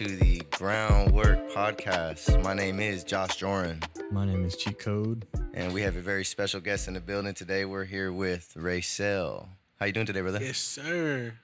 [0.00, 2.42] Welcome to the Ground Wrk Podcast.
[2.42, 5.26] My name is Josh Joran, My name is Cheat Code.
[5.52, 7.66] and we have a very special guest in the building today.
[7.66, 9.46] We're here with RASEL.
[9.78, 10.38] How you doing today, brother?
[10.40, 11.34] Yes, sir.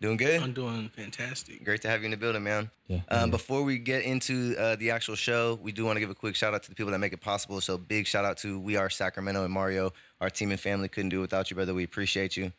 [0.00, 0.40] Doing good?
[0.40, 1.64] I'm doing fantastic.
[1.64, 2.70] Great to have you in the building, man.
[2.86, 3.00] Yeah.
[3.08, 6.14] Um, before we get into uh, the actual show, we do want to give a
[6.14, 7.60] quick shout out to the people that make it possible.
[7.60, 9.92] So big shout out to We Are Sacramento and Mario.
[10.20, 11.74] Our team and family couldn't do it without you, brother.
[11.74, 12.52] We appreciate you.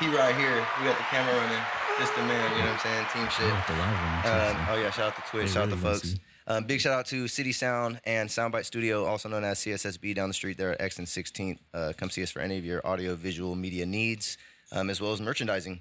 [0.00, 0.66] He right here.
[0.80, 1.83] We got the camera running.
[1.98, 3.06] Just the man, you know what I'm saying?
[3.12, 3.46] Team shit.
[3.52, 5.68] I like the live one, Um, oh yeah, shout out to Twitch, They shout out
[5.68, 6.14] really to folks.
[6.46, 10.34] Um, big shout out to CitySound and Soundbyte Studio, also known as CSSB, down the
[10.34, 11.58] street there at X and 16th.
[11.72, 14.36] Uh, come see us for any of your audio visual media needs,
[14.72, 15.80] um, as well as merchandising.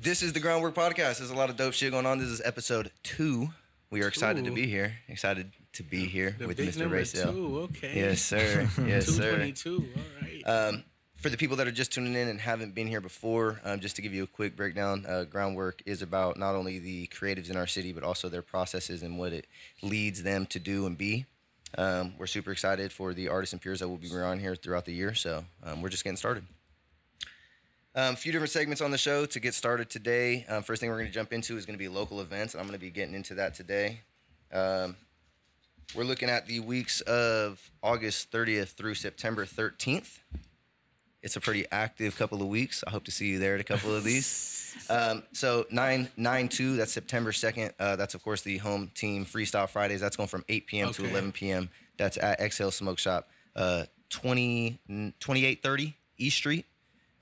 [0.00, 1.18] This is the Ground Wrk Podcast.
[1.18, 2.18] There's a lot of dope shit going on.
[2.18, 3.50] This is episode two.
[3.90, 4.94] We are excited to be here.
[5.08, 6.78] Excited to be here The with big Mr.
[6.78, 7.32] number RASEL.
[7.32, 7.58] two.
[7.76, 7.92] Okay.
[7.94, 8.68] Yes, sir.
[8.86, 9.36] Yes, sir.
[9.36, 9.88] 222.
[9.96, 10.42] All right.
[10.68, 10.84] Um,
[11.18, 13.96] for the people that are just tuning in and haven't been here before, um, just
[13.96, 17.50] to give you a quick breakdown, uh, Ground Wrk is about not only the creatives
[17.50, 19.46] in our city, but also their processes and what it
[19.82, 21.26] leads them to do and be.
[21.76, 24.84] Um, we're super excited for the artists and peers that will be around here throughout
[24.84, 25.12] the year.
[25.12, 26.44] So um, we're just getting started.
[27.94, 30.46] Um, a few different segments on the show to get started today.
[30.48, 32.60] Um, first thing we're going to jump into is going to be local events, and
[32.60, 34.00] I'm going to be getting into that today.
[34.52, 34.94] Um,
[35.96, 40.18] we're looking at the weeks of August 30th through September 13th.
[41.22, 42.84] It's a pretty active couple of weeks.
[42.86, 44.54] I hope to see you there at a couple of these.
[44.90, 47.72] Um, so 9 9 2, that's September 2nd.
[47.80, 50.00] Uh, that's, of course, the home team Freestyle Fridays.
[50.00, 50.92] That's going from 8 p.m.
[50.92, 51.10] to Okay.
[51.10, 51.68] 11 p.m.
[51.96, 54.78] That's at Exhale Smoke Shop, uh, 20,
[55.18, 56.64] 2830 East Street,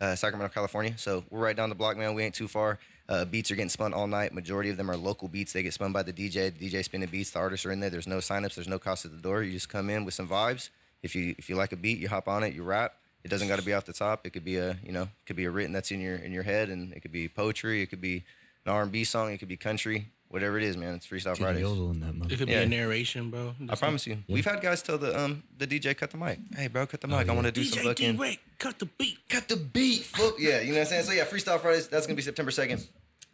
[0.00, 0.94] uh, Sacramento, California.
[0.98, 2.14] So we're right down the block, man.
[2.14, 2.78] We ain't too far.
[3.08, 4.34] Uh, beats are getting spun all night.
[4.34, 5.52] Majority of them are local beats.
[5.52, 6.56] They get spun by the DJ.
[6.56, 7.30] The DJ spinning beats.
[7.30, 7.90] The artists are in there.
[7.90, 8.56] There's no signups.
[8.56, 9.42] There's no cost at the door.
[9.42, 10.68] You just come in with some vibes.
[11.02, 12.52] If you if you like a beat, you hop on it.
[12.54, 12.94] You rap.
[13.26, 14.24] It doesn't got to be off the top.
[14.24, 16.30] It could be a you know it could be a written that's in your in
[16.30, 17.82] your head, and it could be poetry.
[17.82, 18.22] It could be
[18.64, 19.32] an R&B song.
[19.32, 20.06] It could be country.
[20.28, 20.94] Whatever it is, man.
[20.94, 21.62] It's freestyle Get a Fridays.
[21.62, 22.32] yodel that mother.
[22.32, 22.60] it could yeah.
[22.60, 23.54] be a narration, bro.
[23.68, 24.18] I promise you.
[24.28, 26.38] We've had guys tell the um the DJ cut the mic.
[26.56, 27.16] Hey, bro, cut the mic.
[27.16, 27.32] I yeah.
[27.32, 29.18] want to do some DJ fucking D-Ray, cut the beat.
[29.28, 30.04] cut the beat.
[30.04, 31.04] Fuck yeah, you know what I'm saying?
[31.06, 32.86] So yeah, Freestyle Fridays, that's gonna be September 2nd.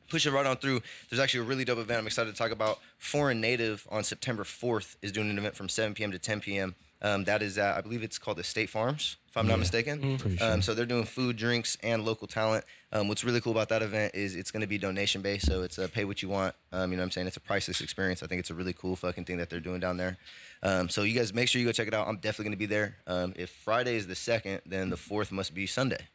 [0.08, 0.80] Push it right on through.
[1.10, 2.78] There's actually a really dope event I'm excited to talk about.
[2.96, 6.12] Foreign Native on September 4th is doing an event from 7 p.m.
[6.12, 6.74] to 10 p.m.
[7.02, 9.58] Um, that is at, I believe it's called the State Farms, if I'm not Yeah.
[9.58, 10.18] mistaken.
[10.18, 12.64] Pretty Um, so they're doing food, drinks, and local talent.
[12.92, 15.62] Um, what's really cool about that event is it's going to be donation based, so
[15.62, 16.54] it's a pay what you want.
[16.70, 17.26] Um, you know what I'm saying?
[17.26, 18.22] It's a priceless experience.
[18.22, 20.16] I think it's a really cool fucking thing that they're doing down there.
[20.62, 22.06] Um, so you guys make sure you go check it out.
[22.06, 22.96] I'm definitely going to be there.
[23.08, 26.06] Um, if Friday is the second, then the fourth must be Sunday.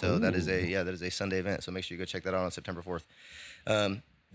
[0.00, 1.64] So that is a yeah, that is a Sunday event.
[1.64, 3.02] So make sure you go check that out on September 4th.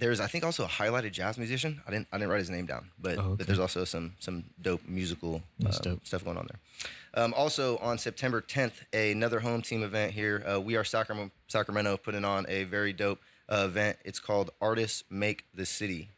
[0.02, 1.80] There's I think also a highlighted jazz musician.
[1.88, 3.36] I didn't I didn't write his name down, but Oh, okay.
[3.38, 6.04] but there's also some some dope musical uh, dope.
[6.08, 7.24] stuff going on there.
[7.24, 10.44] Um, also on September 10th, another home team event here.
[10.52, 13.98] Uh, we are Sacramento, Sacramento putting on a very dope uh, event.
[14.04, 16.10] It's called Artists Make the City.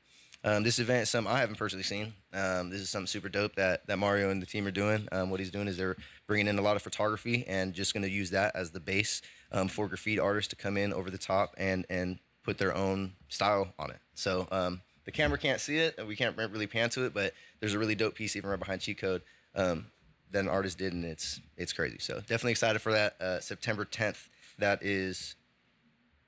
[0.46, 2.14] Um, this event is something I haven't personally seen.
[2.34, 5.08] Um, this is something super dope that, that Mario and the team are doing.
[5.12, 5.96] Um, what he's doing is they're
[6.28, 9.22] bringing in a lot of photography and just going to use that as the base
[9.54, 13.14] um, for graffiti artists to come in over the top and and put their own
[13.30, 14.00] style on it.
[14.14, 17.34] So um, the camera can't see it, and we can't really pan to it, but
[17.60, 19.22] there's a really dope piece even right behind cheat code
[19.56, 19.88] um,
[20.32, 21.98] that an artist did, and it's it's crazy.
[22.00, 23.22] So definitely excited for that.
[23.22, 24.28] Uh, September 10th.
[24.60, 25.36] That is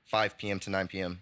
[0.04, 0.58] 5 p.m.
[0.60, 1.20] to 9 p.m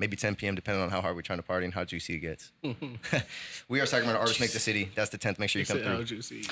[0.00, 0.54] maybe 10 p.m.
[0.56, 2.50] depending on how hard we're trying to party and how juicy it gets.
[3.68, 4.90] we are Sacramento Artists Make the City.
[4.94, 5.38] That's the 10th.
[5.38, 6.04] Make sure you come Said, how through.
[6.06, 6.42] juicy.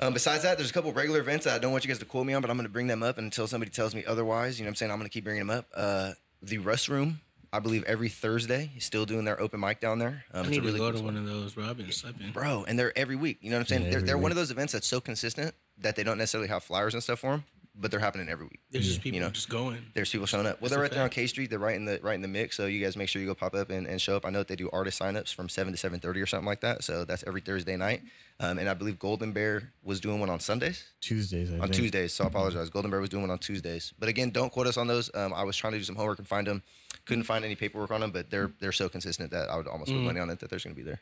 [0.00, 2.04] Um, besides that, there's a couple regular events that I don't want you guys to
[2.04, 4.58] quote me on, but I'm going to bring them up until somebody tells me otherwise.
[4.58, 4.92] You know what I'm saying?
[4.92, 5.66] I'm going to keep bringing them up.
[5.74, 6.12] Uh,
[6.42, 7.20] the Rust Room,
[7.52, 10.24] I believe every Thursday, is still doing their open mic down there.
[10.32, 11.04] Um, I it's need a really to go cool to spot.
[11.14, 11.64] one of those, bro.
[11.68, 12.30] I've been sleeping.
[12.32, 13.38] Bro, and they're every week.
[13.40, 13.82] You know what I'm saying?
[13.84, 16.62] Yeah, they're they're one of those events that's so consistent that they don't necessarily have
[16.62, 17.44] flyers and stuff for them,
[17.80, 18.60] but they're happening every week.
[18.70, 19.30] There's just people you know.
[19.30, 19.78] just going.
[19.94, 20.60] There's people showing up.
[20.60, 21.10] Well, That's they're a right there on.
[21.10, 21.50] K Street.
[21.50, 22.56] They're right in the right in the mix.
[22.56, 24.26] So you guys make sure you go pop up and, and show up.
[24.26, 26.60] I know that they do artist signups from seven to seven thirty or something like
[26.60, 26.84] that.
[26.84, 28.02] So that's every Thursday night.
[28.38, 30.84] Um, and I believe Golden Bear was doing one on Sundays.
[31.00, 31.74] Tuesdays, I On think.
[31.74, 32.70] Tuesdays, so I apologize.
[32.70, 35.10] Golden Bear was doing one on Tuesdays, but again, don't quote us on those.
[35.14, 36.62] Um, I was trying to do some homework and find them,
[37.04, 39.90] couldn't find any paperwork on them, but they're they're so consistent that I would almost
[39.90, 40.04] put Mm.
[40.04, 41.00] money on it that there's going to be there.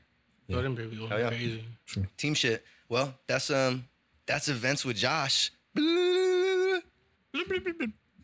[0.50, 1.28] Golden Bear be going Hell yeah.
[1.28, 1.64] crazy.
[2.16, 2.64] Team shit.
[2.88, 3.84] Well, that's um
[4.26, 5.52] that's events with Josh.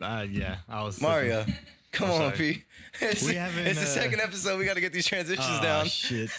[0.01, 1.45] Uh, yeah, I was Mario,
[1.93, 2.55] come I'm on, sorry.
[2.55, 2.65] P.
[3.01, 4.59] It's, We haven't, it's the uh, second episode.
[4.59, 5.87] We got to get these transitions Oh, down.
[5.87, 6.31] shit.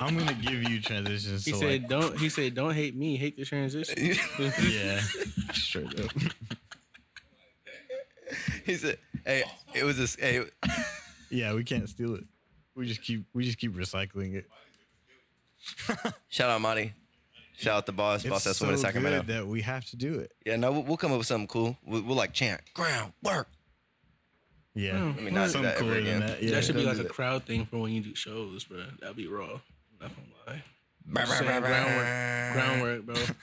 [0.00, 1.44] I'm gonna give you transitions.
[1.44, 3.16] He so said, like, "Don't." He said, "Don't hate me.
[3.16, 3.94] Hate the transition."
[4.70, 5.00] yeah,
[5.52, 6.10] straight up.
[8.64, 9.44] he said, "Hey,
[9.74, 10.16] it was this.
[10.16, 10.44] Hey,
[11.30, 12.24] Yeah, we can't steal it.
[12.74, 14.46] We just keep we just keep recycling it.
[16.28, 16.94] shout out Monty.
[17.58, 18.44] Shout out the boss, boss.
[18.44, 19.18] That's so woman in Sacramento.
[19.22, 20.32] good that we have to do it.
[20.44, 21.76] Yeah, no, we'll, we'll come up with something cool.
[21.84, 23.48] We'll, we'll like chant ground work.
[24.74, 26.20] Yeah, Oh, Let me not do something that ever cooler again.
[26.20, 26.42] than that.
[26.42, 28.82] Yeah, that should be like a crowd thing for when you do shows, bro.
[29.00, 29.60] That'd be raw.
[30.00, 30.62] Not gonna lie.
[31.26, 33.14] Just saying, groundwork, groundwork, bro.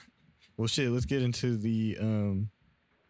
[0.56, 0.90] Well, shit.
[0.90, 2.50] Let's get into the um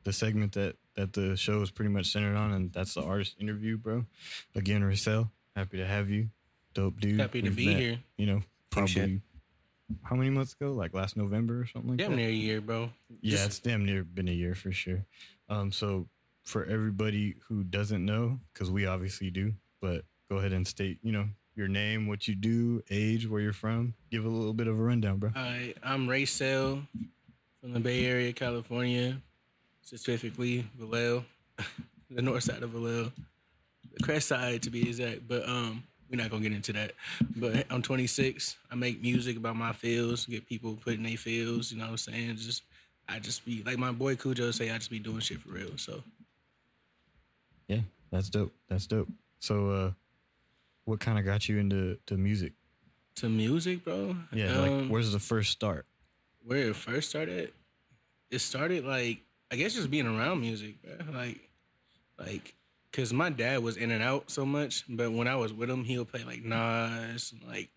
[0.05, 3.35] the segment that that the show is pretty much centered on, and that's the artist
[3.41, 4.05] interview, bro.
[4.55, 6.29] Again, RASEL, happy to have you.
[6.75, 7.19] Dope dude.
[7.19, 7.99] Happy to We've be met, here.
[8.19, 8.97] You know, Team shit.
[9.03, 9.21] probably
[10.03, 10.73] how many months ago?
[10.73, 12.17] Like last November or something like Damn that.
[12.17, 12.91] near a year, bro.
[13.21, 15.05] Yeah, Just- it's damn near been a year for sure.
[15.49, 16.09] Um, so
[16.45, 21.13] for everybody who doesn't know, because we obviously do, but go ahead and state, you
[21.13, 23.95] know, your name, what you do, age, where you're from.
[24.11, 25.31] Give a little bit of a rundown, bro.
[25.35, 26.87] I I'm RASEL
[27.61, 29.21] from the Bay Area, California,
[29.83, 31.25] specifically Vallejo,
[32.11, 33.13] the north side of Vallejo,
[33.93, 35.27] the crest side to be exact.
[35.29, 36.93] But um, we're not gonna get into that.
[37.37, 38.57] But I'm 26.
[38.71, 41.71] I make music about my feels, get people putting their feels.
[41.71, 42.37] You know what I'm saying?
[42.37, 42.63] Just
[43.09, 45.77] I just be like my boy Cujo say, I just be doing shit for real.
[45.77, 46.03] So
[47.69, 47.81] Yeah,
[48.11, 48.53] that's dope.
[48.69, 49.09] That's dope.
[49.39, 49.91] So, uh,
[50.85, 52.53] what kind of got you into to music?
[53.17, 54.17] to music, bro.
[54.33, 55.87] Yeah, um, like where's the first start?
[56.43, 57.53] where it first started,
[58.31, 59.19] it started like
[59.53, 61.13] I guess just being around music, bro.
[61.13, 61.41] Like,
[62.19, 62.55] like,
[62.93, 65.85] cause my dad was in and out so much, but when I was with him,
[65.85, 67.71] he'll play like Nas, like,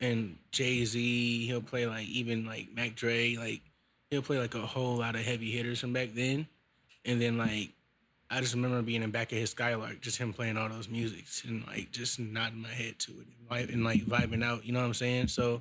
[0.00, 1.46] and Jay Z.
[1.46, 3.36] He'll play like even like Mac Dre.
[3.36, 3.62] Like,
[4.10, 6.46] he'll play like a whole lot of heavy hitters from back then,
[7.04, 7.70] and then like.
[8.32, 11.42] I just remember being in back of his Skylark, just him playing all those musics
[11.42, 14.64] and like just nodding my head to it and, and like vibing out.
[14.64, 15.26] You know what I'm saying?
[15.26, 15.60] So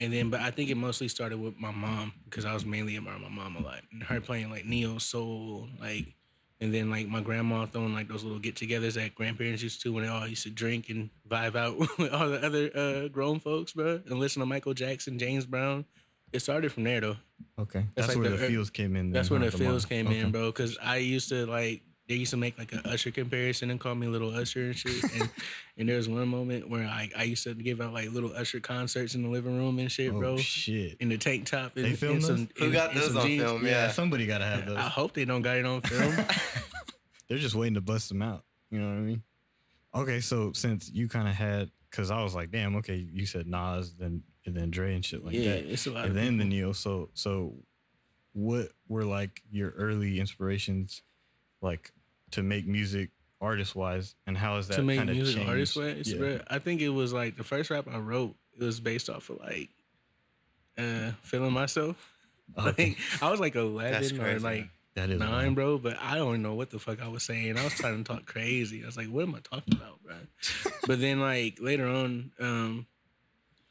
[0.00, 2.96] and then, but I think it mostly started with my mom because I was mainly
[2.96, 6.06] around my mom a lot and her playing like neo soul, like,
[6.60, 10.04] and then like my grandma throwing like those little get-togethers that grandparents used to when
[10.04, 13.72] they all used to drink and vibe out with all the other uh, grown folks,
[13.72, 15.84] bro, and listen to Michael Jackson, James Brown.
[16.32, 17.16] It started from there though.
[17.58, 19.10] Okay, That's that's, like where the- the, feels came in.
[19.10, 19.88] That's then, when huh, the feels mom.
[19.88, 20.18] came Okay.
[20.18, 20.46] in, bro.
[20.46, 23.94] Because I used to like they used to make like a Usher comparison and call
[23.94, 25.02] me Little Usher and shit.
[25.14, 25.30] And
[25.78, 28.58] and there was one moment where I I used to give out like little Usher
[28.60, 30.36] concerts in the living room and shit, Oh bro.
[30.36, 30.96] shit!
[31.00, 32.48] In the tank top and, They filmed and some.
[32.58, 33.42] Who and- got and those on jeans.
[33.42, 33.64] film?
[33.64, 33.90] Yeah, Yeah.
[33.92, 34.76] somebody gotta have those.
[34.76, 36.12] I hope they don't got it on film.
[37.28, 38.44] They're just waiting to bust them out.
[38.70, 39.22] You know what I mean?
[39.94, 43.46] Okay, so since you kind of had, because I was like, damn, okay, you said
[43.46, 46.06] Nas, then and then Dre and shit like yeah, that, Yeah, it's a lot.
[46.06, 46.56] and of then the people.
[46.58, 46.72] Neo.
[46.72, 47.54] So so,
[48.32, 51.02] what were like your early inspirations,
[51.62, 51.92] like
[52.32, 53.10] to make music
[53.40, 55.50] artist wise, and how is that to make kinda music changed?
[55.50, 56.12] artist wise?
[56.12, 56.18] Yeah.
[56.18, 58.34] bro, I think it was like the first rap I wrote.
[58.58, 59.70] It was based off of like
[60.78, 61.96] uh feeling myself.
[62.58, 62.88] Okay.
[62.88, 64.68] Like I was like That's eleven or like.
[64.96, 65.54] That is nine, wild.
[65.54, 65.78] bro.
[65.78, 67.56] But I don't know what the fuck I was saying.
[67.56, 68.82] I was trying to talk crazy.
[68.82, 70.16] I was like, what am I talking about, bro?
[70.88, 72.86] but then like later on, um,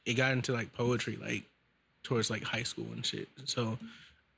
[0.05, 1.43] it got into like poetry, like
[2.03, 3.27] towards like high school and shit.
[3.43, 3.77] So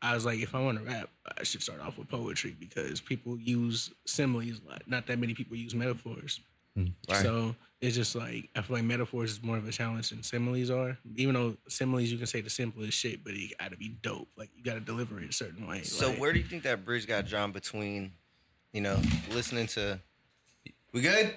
[0.02, 3.02] I was like, if I want to rap, I should start off with poetry because
[3.02, 4.82] people use similes a lot.
[4.88, 6.40] Not that many people use metaphors.
[6.76, 7.22] Hmm, right.
[7.22, 10.70] So it's just like I feel like metaphors is more of a challenge than similes
[10.72, 10.98] are.
[11.16, 14.30] Even though similes you can say the simplest shit, but it gotta be dope.
[14.38, 15.84] Like you gotta deliver it a certain way.
[15.84, 18.14] So Like, where do you think that bridge got drawn between,
[18.74, 19.00] you know,
[19.32, 20.00] listening to?
[20.94, 21.34] We good?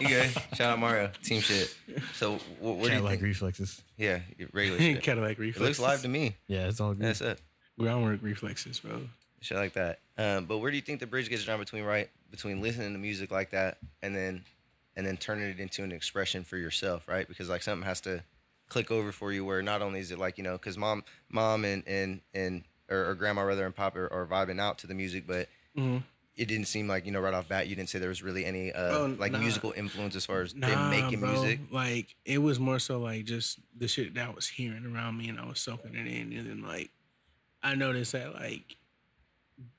[0.00, 0.30] You good?
[0.54, 1.74] Shout out Mario, team shit.
[2.14, 3.22] So what where do you Cadillac think?
[3.22, 3.82] reflexes.
[3.96, 5.02] Yeah, your regular shit.
[5.02, 5.60] Cadillac It reflexes.
[5.62, 6.36] looks live to me.
[6.46, 7.06] Yeah, it's all good.
[7.06, 7.40] That's it.
[7.78, 9.02] Groundwork reflexes, bro.
[9.40, 10.00] Shit like that.
[10.16, 12.98] Um, but where do you think the bridge gets drawn between right between listening to
[12.98, 14.44] music like that and then
[14.96, 17.28] and then turning it into an expression for yourself, right?
[17.28, 18.24] Because like something has to
[18.68, 21.64] click over for you where not only is it like you know because mom mom
[21.64, 24.94] and and and or, or grandma rather and pop are, are vibing out to the
[24.94, 26.02] music, but Mhm.
[26.36, 28.44] it didn't seem like you know right off bat you didn't say there was really
[28.44, 29.38] any uh, Oh, like nah.
[29.38, 31.30] musical influence as far as them making bro.
[31.30, 31.60] music.
[31.70, 35.28] Like it was more so like just the shit that I was hearing around me,
[35.28, 36.32] and I was soaking it in.
[36.32, 36.90] And then like
[37.68, 38.76] I noticed that like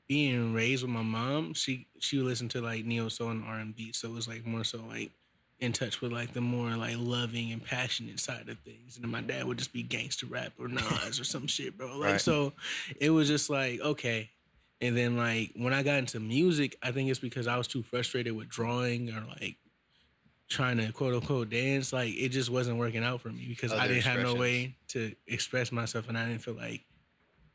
[0.07, 3.59] being raised with my mom, she she would listen to like neo soul and R
[3.59, 5.11] and B, so it was like more so like
[5.59, 8.95] in touch with like the more like loving and passionate side of things.
[8.95, 11.97] And then my dad would just be gangster rap or Nas or some shit, bro.
[11.97, 12.21] Like Right.
[12.21, 12.53] so,
[12.99, 14.29] it was just like okay.
[14.81, 17.83] And then like when I got into music, I think it's because I was too
[17.83, 19.57] frustrated with drawing or like
[20.47, 21.91] trying to quote unquote dance.
[21.91, 25.13] Like it just wasn't working out for me because I didn't have no way to
[25.27, 26.81] express myself, and I didn't feel like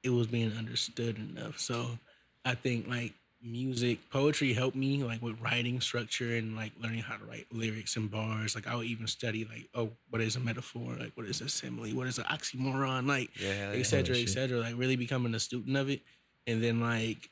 [0.05, 1.59] it was being understood enough.
[1.59, 1.99] So
[2.45, 7.17] I think like music, poetry helped me like with writing structure and like learning how
[7.17, 8.55] to write lyrics and bars.
[8.55, 10.95] Like I would even study like, oh, what is a metaphor?
[10.99, 11.97] Like what is a simile?
[11.97, 13.09] What is an oxymoron?
[13.09, 14.61] Like Yeah, et cetera, et cetera.
[14.61, 16.03] Like really becoming a student of it.
[16.47, 17.31] And then like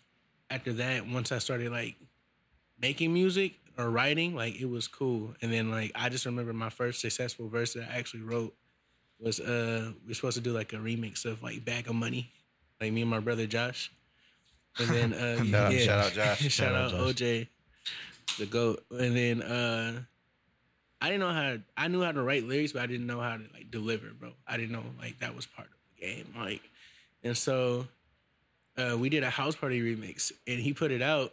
[0.50, 1.96] after that, once I started like
[2.80, 5.34] making music or writing, like it was cool.
[5.42, 8.54] And then like I just remember my first successful verse that I actually wrote
[9.20, 12.32] was uh we are supposed to do like a remix of like Bag of Money,
[12.82, 13.90] like me and my brother Josh.
[14.78, 16.38] And then uh No, yeah, shout out Josh.
[16.40, 17.22] shout, Shout out out Josh.
[17.22, 17.48] OJ.
[18.38, 18.84] the goat.
[18.90, 20.02] And then uh
[21.00, 23.18] I didn't know how to, I knew how to write lyrics, but I didn't know
[23.20, 24.30] how to like deliver, bro.
[24.46, 26.34] I didn't know like that was part of the game.
[26.36, 26.62] Like
[27.24, 27.86] and so
[28.76, 31.32] uh we did a house party remix and he put it out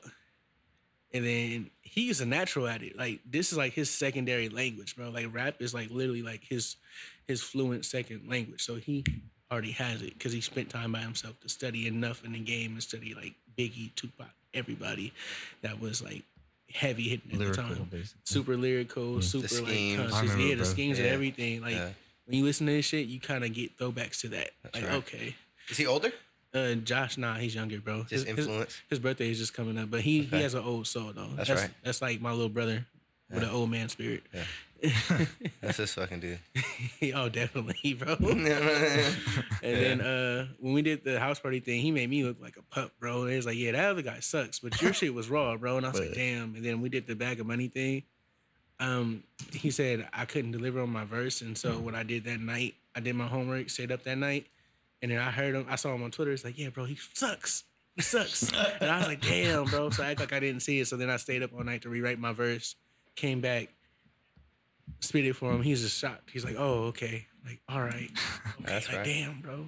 [1.13, 2.97] and then he's a natural at it.
[2.97, 5.09] Like this is like his secondary language, bro.
[5.09, 6.75] Like rap is like literally like his
[7.27, 8.63] his fluent second language.
[8.63, 9.03] So he
[9.51, 12.73] already has it because he spent time by himself to study enough in the game
[12.73, 15.11] and study like Biggie, Tupac, everybody
[15.61, 16.23] that was like
[16.73, 17.83] heavy hitting at Lyrical, the time.
[17.91, 18.21] basically.
[18.25, 19.99] Super lyrical, super schemes.
[19.99, 20.35] like conscious.
[20.37, 20.63] Yeah, the bro.
[20.65, 21.61] schemes and everything.
[21.61, 21.89] Like Yeah.
[22.25, 24.51] when you listen to this shit, you kind of get throwbacks to that.
[24.63, 24.93] That's like right.
[24.95, 25.35] okay,
[25.69, 26.11] Is he older?
[26.53, 28.01] uh, Josh, nah, he's younger, bro.
[28.03, 28.77] Just His- his- influence.
[28.89, 30.37] his birthday is just coming up, but he Okay.
[30.37, 31.27] he has an old soul though.
[31.35, 31.71] That's That's right.
[31.83, 32.85] That's like my little brother
[33.31, 34.23] with an old man spirit.
[35.61, 36.39] That's this fucking dude.
[37.13, 38.15] oh, definitely, bro.
[38.19, 38.45] And
[39.61, 42.63] then uh, when we did the house party thing, he made me look like a
[42.63, 43.23] pup, bro.
[43.23, 45.77] And he was like, "Yeah, that other guy sucks, but your shit was raw, bro."
[45.77, 48.03] And I was like, "Damn!" And then we did the bag of money thing.
[48.79, 52.39] Um, he said I couldn't deliver on my verse, and so what I did that
[52.39, 54.47] night, I did my homework, stayed up that night,
[55.01, 55.65] and then I heard him.
[55.69, 56.31] I saw him on Twitter.
[56.31, 57.65] It's like, "Yeah, bro, he sucks.
[57.95, 60.79] He sucks." and I was like, "Damn, bro." So I act like I didn't see
[60.79, 60.87] it.
[60.87, 62.75] So then I stayed up all night to rewrite my verse.
[63.15, 63.67] Came back,
[64.99, 65.61] spit it for him.
[65.61, 66.29] He's just shocked.
[66.31, 68.09] He's like, "Oh, okay." Like, all right.
[68.61, 69.05] Okay, That's like, right.
[69.05, 69.65] damn, bro.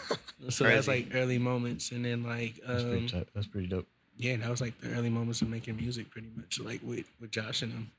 [0.50, 3.24] so that's like early moments, and then like, That's pretty, um.
[3.34, 3.86] That's pretty dope.
[4.18, 7.30] yeah, that was like the early moments of making music, pretty much, like with with
[7.30, 7.90] Josh and them.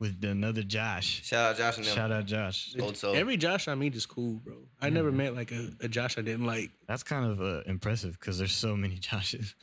[0.00, 1.22] With another Josh.
[1.24, 1.94] Shout out Josh and them.
[1.94, 2.74] Shout out Josh.
[2.80, 3.14] Old soul.
[3.14, 4.54] Every Josh I meet is cool, bro.
[4.80, 6.70] I never met like a, a Josh I didn't like.
[6.88, 9.54] That's kind of uh, impressive because there's so many Joshes.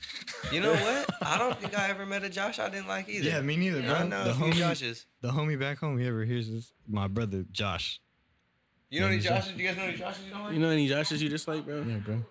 [0.52, 1.10] You know what?
[1.22, 3.28] I don't think I ever met a Josh I didn't like either.
[3.28, 3.94] Yeah, me neither, bro.
[3.94, 5.06] I know the a few homie, Joshes.
[5.20, 8.00] the homie back home, he ever hears this, my brother Josh.
[8.90, 9.56] You know any Yeah, Joshes?
[9.56, 10.54] Do you guys know any Joshes you don't like?
[10.54, 11.84] You know any Joshes you just like, bro?
[11.88, 12.26] Yeah, bro.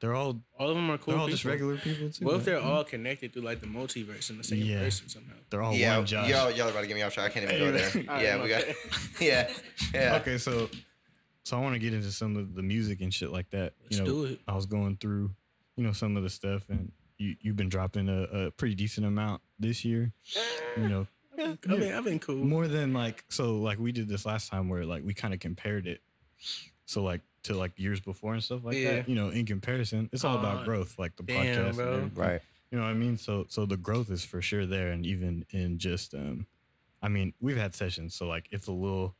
[0.00, 1.14] They're all All of them are cool.
[1.14, 2.24] they're all just regular people too.
[2.24, 4.80] What if they're all connected through like the multiverse in the same Yeah.
[4.84, 5.34] person somehow?
[5.50, 6.28] They're all yeah, one Josh.
[6.30, 7.30] y'all, y'all about to get me off track.
[7.30, 8.20] I can't even go there.
[8.22, 8.64] Yeah, we got.
[8.66, 8.76] bad.
[9.20, 9.50] Yeah,
[9.92, 10.16] yeah.
[10.20, 10.68] Okay, so
[11.44, 13.72] so I want to get into some of the music and shit like that.
[13.82, 14.40] Let's you know, do it.
[14.46, 15.30] I was going through,
[15.76, 19.04] you know, some of the stuff, and you you've been dropping a, a pretty decent
[19.06, 20.12] amount this year.
[20.76, 22.36] You know, yeah, I mean, I've been cool.
[22.36, 25.40] more than like so like we did this last time where like we kind of
[25.40, 26.00] compared it
[26.86, 28.92] so like to like years before and stuff like Yeah.
[28.96, 31.92] that you know in comparison it's all Aw, about growth like the damn, podcast bro.
[31.94, 32.12] everything.
[32.14, 32.40] Right.
[32.70, 35.44] you know what i mean so so the growth is for sure there and even
[35.50, 36.46] in just um
[37.02, 39.14] i mean we've had sessions so like it's a little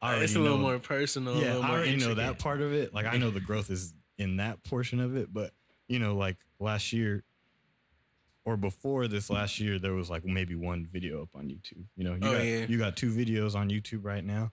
[0.00, 1.34] I it's a little know- more personal.
[1.34, 3.40] a yeah little i more already know that part of it like i know the
[3.40, 5.52] growth is in that portion of it but
[5.88, 7.24] you know like last year
[8.44, 12.04] or before this last year there was like maybe one video up on youtube you
[12.04, 12.66] know you Oh, got yeah.
[12.68, 14.52] you got two videos on youtube right now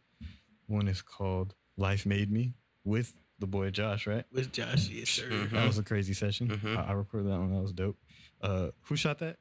[0.68, 4.90] one is called life made me with the boy josh right with Josh.
[4.90, 5.24] Yes, sir.
[5.30, 5.52] Mhm.
[5.52, 6.78] that was a crazy session Mhm.
[6.78, 7.98] I, I recorded that one that was dope
[8.42, 9.38] uh who shot that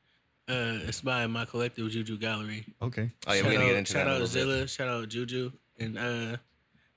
[0.48, 2.64] Uh, it's by my collective Juju Gallery.
[2.80, 4.10] okay Oh yeah, shout we're gonna out, get into shout that.
[4.12, 4.54] out in a little bit.
[4.56, 6.36] Zilla, shout out Juju, and uh,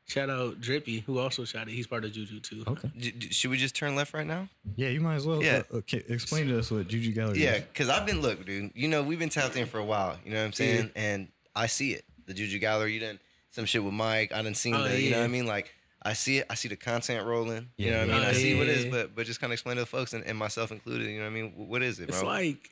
[0.06, 1.72] shout out Drippy, who also shot it.
[1.74, 2.64] He's part of Juju too.
[2.68, 4.48] okay D- d- should we just turn left right now?
[4.76, 5.64] yeah you might as well Yeah.
[5.74, 8.72] uh, okay explain to us what juju gallery Yeah, because I've been look, dude.
[8.76, 10.18] You know, we've been tapped in for a while.
[10.24, 10.92] You know what I'm saying?
[10.96, 12.06] And I see it.
[12.28, 12.94] The Juju Gallery.
[12.94, 13.20] You done
[13.50, 14.32] some shit with Mike.
[14.34, 15.02] I done seen Oh, the.
[15.02, 15.46] You know what I mean?
[15.48, 16.48] Like I see it.
[16.50, 17.70] I see the content rolling.
[17.78, 18.22] You know what I mean?
[18.24, 18.28] yeah.
[18.30, 20.24] I see what it is, but but just kind of explain to the folks and,
[20.26, 21.08] and myself included.
[21.08, 21.54] You know what I mean?
[21.56, 22.18] What is it, bro?
[22.18, 22.70] It's like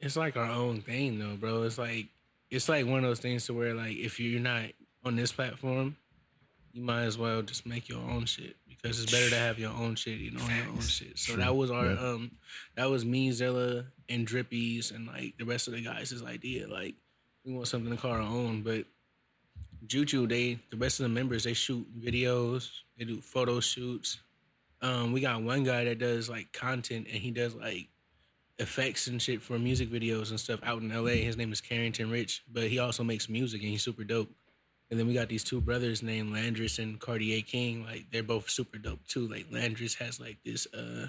[0.00, 1.62] it's like our own thing though, bro.
[1.62, 2.06] It's like
[2.50, 4.64] it's like one of those things to where like if you're not
[5.04, 5.96] on this platform,
[6.72, 9.72] you might as well just make your own shit because it's better to have your
[9.72, 11.18] own shit, you know, your own shit.
[11.18, 11.42] So True.
[11.42, 11.98] that was our Yeah.
[12.00, 12.32] um
[12.76, 16.66] that was me, Zilla, and Drippies and like the rest of the guys' idea.
[16.66, 16.94] Like
[17.44, 18.86] we want something to call our own, but
[19.86, 24.18] Juju, they the rest of the members they shoot videos, they do photo shoots.
[24.82, 27.88] Um, we got one guy that does like content and he does like
[28.58, 31.12] effects and shit for music videos and stuff out in LA.
[31.12, 34.30] His name is Carrington Rich, but he also makes music and he's super dope.
[34.90, 37.84] And then we got these two brothers named Landris and Cartier King.
[37.84, 39.28] Like they're both super dope too.
[39.28, 41.08] Like Landris has like this uh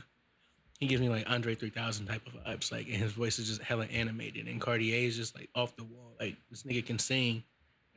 [0.79, 2.71] he gives me like Andre 3000 type of vibes.
[2.71, 4.47] Like and his voice is just hella animated.
[4.47, 6.13] And Cartier is just like off the wall.
[6.19, 7.43] Like this nigga can sing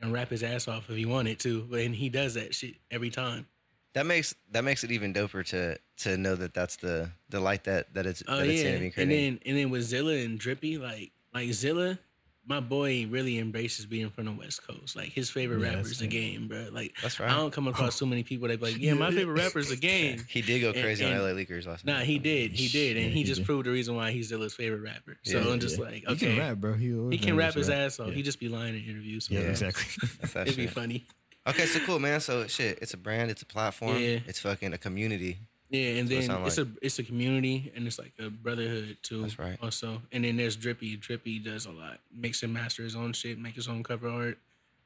[0.05, 2.75] and rap his ass off if he wanted to, but and he does that shit
[2.89, 3.47] every time.
[3.93, 7.63] that makes that makes it even doper to to know that that's the the light
[7.65, 10.77] that that it's Oh that yeah, being and then and then with Zilla and Drippy,
[10.77, 11.99] like like Zilla,
[12.47, 14.95] my boy really embraces being from the West Coast.
[14.95, 16.67] Like his favorite Yeah, rapper is the game, bro.
[16.71, 17.29] Like That's right.
[17.31, 18.05] I don't come across oh.
[18.05, 20.23] too many people that be like, yeah, my favorite rapper is the game.
[20.29, 21.93] He did go crazy and- on LA Leakers last night.
[21.93, 23.45] Nah, he did, he did, and Yeah, he, he just did.
[23.47, 25.17] proved the reason why he's Zilla's favorite rapper.
[25.23, 27.69] So Yeah, I'm just like, he okay, can rap bro he, he can rap his
[27.69, 28.11] ass off.
[28.11, 29.27] He just be lying in interviews.
[29.29, 29.85] yeah exactly
[30.21, 31.05] That's It'd be funny.
[31.47, 32.19] Okay, so cool, man.
[32.21, 35.37] So shit, it's a brand, it's a platform, it's fucking a community.
[35.69, 36.67] Yeah, and That's what it then it's like.
[36.67, 39.23] a it's a community and it's like a brotherhood too.
[39.23, 39.57] That's right.
[39.61, 40.95] Also, and then there's Drippy.
[40.95, 41.99] Drippy does a lot.
[42.15, 44.37] Makes and master his own shit, make his own cover art,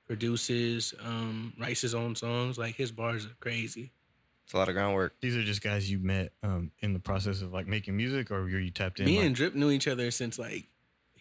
[0.08, 2.58] produces, um, writes his own songs.
[2.58, 3.92] Like his bars are crazy.
[4.46, 5.14] It's a lot of groundwork.
[5.22, 8.42] These are just guys you met um, in the process of like making music, or
[8.42, 9.06] were you tapped in?
[9.06, 10.66] Me like, and Drip knew each other since like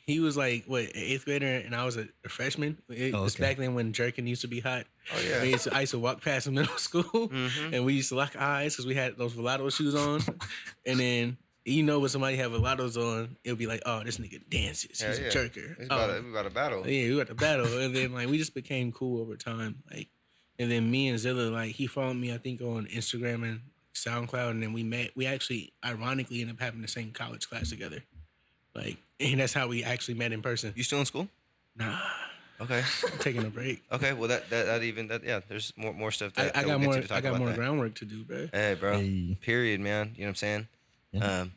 [0.09, 2.79] he was like what eighth grader and I was a, a freshman.
[2.89, 3.45] It, Oh, It's okay.
[3.45, 4.87] back then when jerking used to be hot.
[5.15, 7.73] Oh I used to, I used to walk past in middle school Mhm.
[7.75, 10.21] and we used to lock eyes because we had those Vlado shoes on.
[10.87, 14.41] and then you know when somebody have Vlados on, it'll be like, oh, this nigga
[14.49, 15.01] dances.
[15.03, 15.27] Yeah, He's yeah.
[15.27, 15.79] a jerker.
[15.79, 16.89] It's Oh, about, a, we about a battle.
[16.89, 19.83] yeah, we got to battle, and then like we just became cool over time.
[19.93, 20.09] Like,
[20.59, 23.61] and then me and Zilla, like he followed me, I think on Instagram and
[23.95, 25.11] SoundCloud, and then we met.
[25.15, 28.03] We actually, ironically, ended up having the same college class together.
[28.79, 30.73] Like, and that's how we actually met in person.
[30.77, 31.29] You still in school?
[31.77, 31.99] Nah,
[32.61, 32.83] Okay.
[33.13, 33.83] I'm taking a break.
[33.93, 34.13] Okay.
[34.13, 35.41] Well, that, that that even that yeah.
[35.49, 36.95] There's more more stuff I, that, I that got we'll more.
[36.95, 37.57] to to talk I got more that.
[37.57, 38.49] groundwork to do, bro.
[38.53, 38.99] Hey, bro.
[38.99, 39.39] Hey.
[39.41, 40.13] Period, man.
[40.15, 40.69] You know what I'm saying?
[41.13, 41.41] Yeah.
[41.41, 41.53] Um,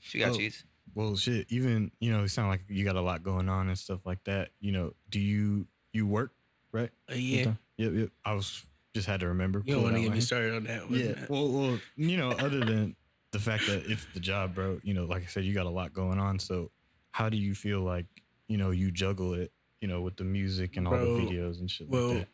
[0.00, 0.64] she got cheese.
[0.94, 1.46] Well, shit.
[1.50, 4.24] Even you know, it sound like you got a lot going on and stuff like
[4.24, 4.50] that.
[4.60, 6.32] You know, do you you work
[6.72, 6.90] right?
[7.10, 7.58] Uh, yeah, Full-time?
[7.76, 7.92] Yep.
[7.92, 8.08] Yep.
[8.24, 8.64] I was
[8.94, 9.62] just had to remember.
[9.64, 10.98] you don't want to get me started on that one.
[10.98, 11.26] Yeah.
[11.28, 12.96] Well, well, you know, other than
[13.32, 14.80] the fact that it's the job, bro.
[14.82, 16.38] You know, like I said, you got a lot going on.
[16.38, 16.70] So,
[17.12, 18.06] how do you feel like
[18.48, 19.52] you know you juggle it?
[19.80, 22.28] You know, with the music and all Bro, the videos and shit well, like that.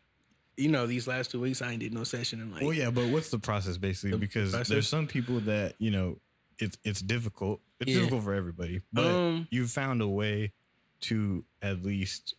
[0.55, 2.61] you know, these last two weeks I ain't did no session in like.
[2.63, 4.11] Well, yeah, but what's the process basically?
[4.11, 4.69] The because process?
[4.69, 6.19] there's some people that you know
[6.59, 7.59] it's it's difficult.
[7.79, 7.97] It's Yeah.
[7.99, 10.53] difficult for everybody, but Um, you found a way
[11.01, 12.35] to at least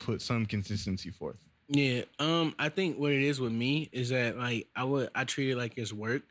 [0.00, 1.38] put some consistency forth.
[1.68, 5.24] Yeah, um, I think what it is with me is that like I would I
[5.24, 6.22] treat it like it's work,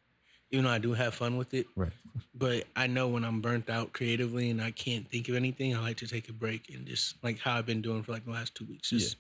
[0.51, 1.68] even though I do have fun with it.
[1.75, 1.92] Right.
[2.34, 5.80] But I know when I'm burnt out creatively and I can't think of anything, I
[5.82, 8.32] like to take a break and just like how I've been doing for like the
[8.32, 9.18] last two weeks, just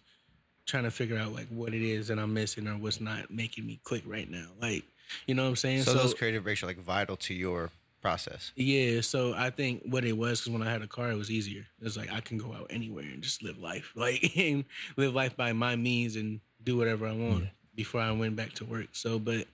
[0.65, 3.65] trying to figure out like what it is that I'm missing or what's not making
[3.65, 4.47] me click right now.
[4.61, 4.83] Like,
[5.25, 5.83] you know what I'm saying?
[5.83, 7.69] So, those creative breaks are like vital to your
[8.01, 8.51] process.
[8.55, 11.31] Yeah, so I think what it was because when I had a car, it was
[11.31, 11.65] easier.
[11.79, 15.13] It was like I can go out anywhere and just live life, like and live
[15.13, 17.49] life by my means and do whatever I want Yeah.
[17.75, 18.87] before I went back to work.
[18.93, 19.47] So, but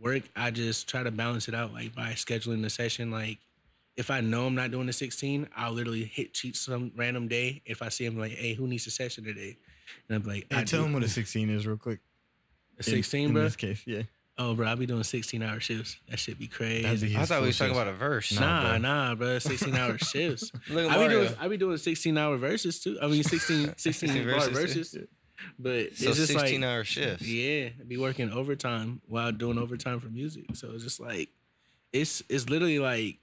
[0.00, 3.10] work, I just try to balance it out, like by scheduling the session.
[3.10, 3.38] Like,
[3.96, 7.62] if I know I'm not doing the 16, I'll literally hit cheat some random day.
[7.66, 9.56] If I see him, like, hey, who needs a session today?
[10.08, 10.84] And I'm like, Hey, I tell do.
[10.84, 12.00] them what a 16 is real quick.
[12.78, 13.42] A 16, in bro.
[13.42, 14.02] this case, yeah.
[14.38, 15.98] Oh, bro, I'll be doing 16 hour shifts.
[16.08, 17.14] That should be crazy.
[17.14, 18.32] I thought we full was talking about a verse.
[18.32, 18.78] Nah, Nah, bro.
[18.78, 19.38] nah, bro.
[19.38, 20.50] 16 hour shifts.
[20.70, 22.96] Look at I be doing I be doing 16 hour verses too.
[23.02, 24.90] I mean 16 16 16 bar verses, verses.
[24.92, 25.08] too.
[25.58, 27.26] But so it's just 16 like hour shifts.
[27.26, 30.44] yeah, I be working overtime while doing overtime for music.
[30.54, 31.28] So it's just like
[31.92, 33.16] it's it's literally like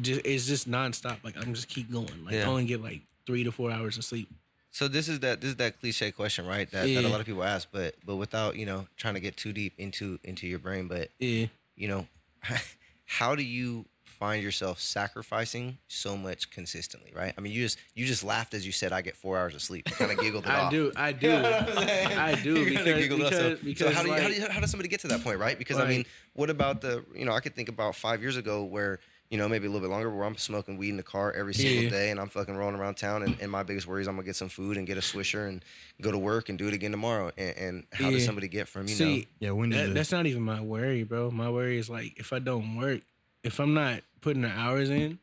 [0.00, 1.22] just it's just nonstop.
[1.24, 2.24] Like I'm just keep going.
[2.24, 2.44] Like Yeah.
[2.46, 4.28] I only get like three to four hours of sleep.
[4.70, 6.70] So this is that this is that cliche question, right?
[6.70, 9.36] That, that a lot of people ask, but but without you know trying to get
[9.36, 10.88] too deep into into your brain.
[10.88, 11.46] But Yeah.
[11.74, 12.06] you know,
[13.06, 13.86] how do you
[14.18, 17.12] find yourself sacrificing so much consistently?
[17.14, 17.32] Right?
[17.36, 19.62] I mean, you just you just laughed as you said, "I get four hours of
[19.62, 20.70] sleep." You kind of giggled it I off.
[20.70, 21.30] do, I do.
[21.34, 23.20] I do You because giggled.
[23.32, 25.08] So- because, because so how do you, how, do you how does somebody get to
[25.08, 25.58] that point, right?
[25.58, 26.04] Because I mean,
[26.34, 28.98] what about the you know I could think about five years ago where
[29.30, 31.52] you know maybe a little bit longer where I'm smoking weed in the car every
[31.54, 31.90] single Yeah.
[31.90, 34.24] day and I'm fucking rolling around town and, and my biggest worry is I'm gonna
[34.24, 35.62] get some food and get a swisher and
[36.00, 37.30] go to work and do it again tomorrow.
[37.36, 38.96] And, and how does somebody get from you know?
[38.96, 41.30] See, Yeah, when did That, the- that's not even my worry, bro.
[41.30, 43.02] My worry is like if I don't work,
[43.44, 45.18] if I'm not putting the hours in,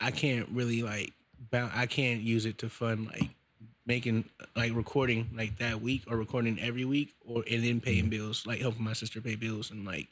[0.00, 1.12] I can't really like
[1.50, 3.30] bound, I can't use it to fund like
[3.86, 4.24] making
[4.56, 8.10] like recording like that week or recording every week or and then paying mm.
[8.10, 10.08] bills, like helping my sister pay bills and like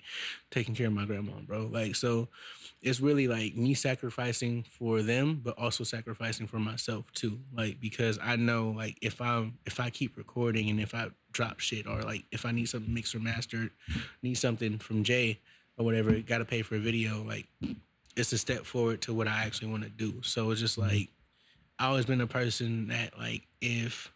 [0.51, 1.69] taking care of my grandma, bro.
[1.71, 2.29] Like so
[2.83, 7.41] it's really like me sacrificing for them, but also sacrificing for myself too.
[7.53, 11.59] Like because I know like if I'm if I keep recording and if I drop
[11.59, 13.71] shit or like if I need something mixed or mastered,
[14.23, 15.41] need something from Jay
[15.77, 17.49] or whatever, gotta pay for a video, like
[18.17, 20.23] it's a step forward to what I actually want to do.
[20.23, 20.89] So it's just mm-hmm.
[20.89, 21.09] like
[21.79, 24.13] I always been a person that like if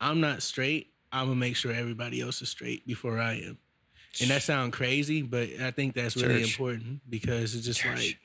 [0.00, 3.58] I'm not straight, I'm gonna make sure everybody else is straight before I am.
[4.20, 6.58] And that sounds crazy, but I think that's really Church.
[6.58, 7.98] important because it's just Church.
[7.98, 8.18] like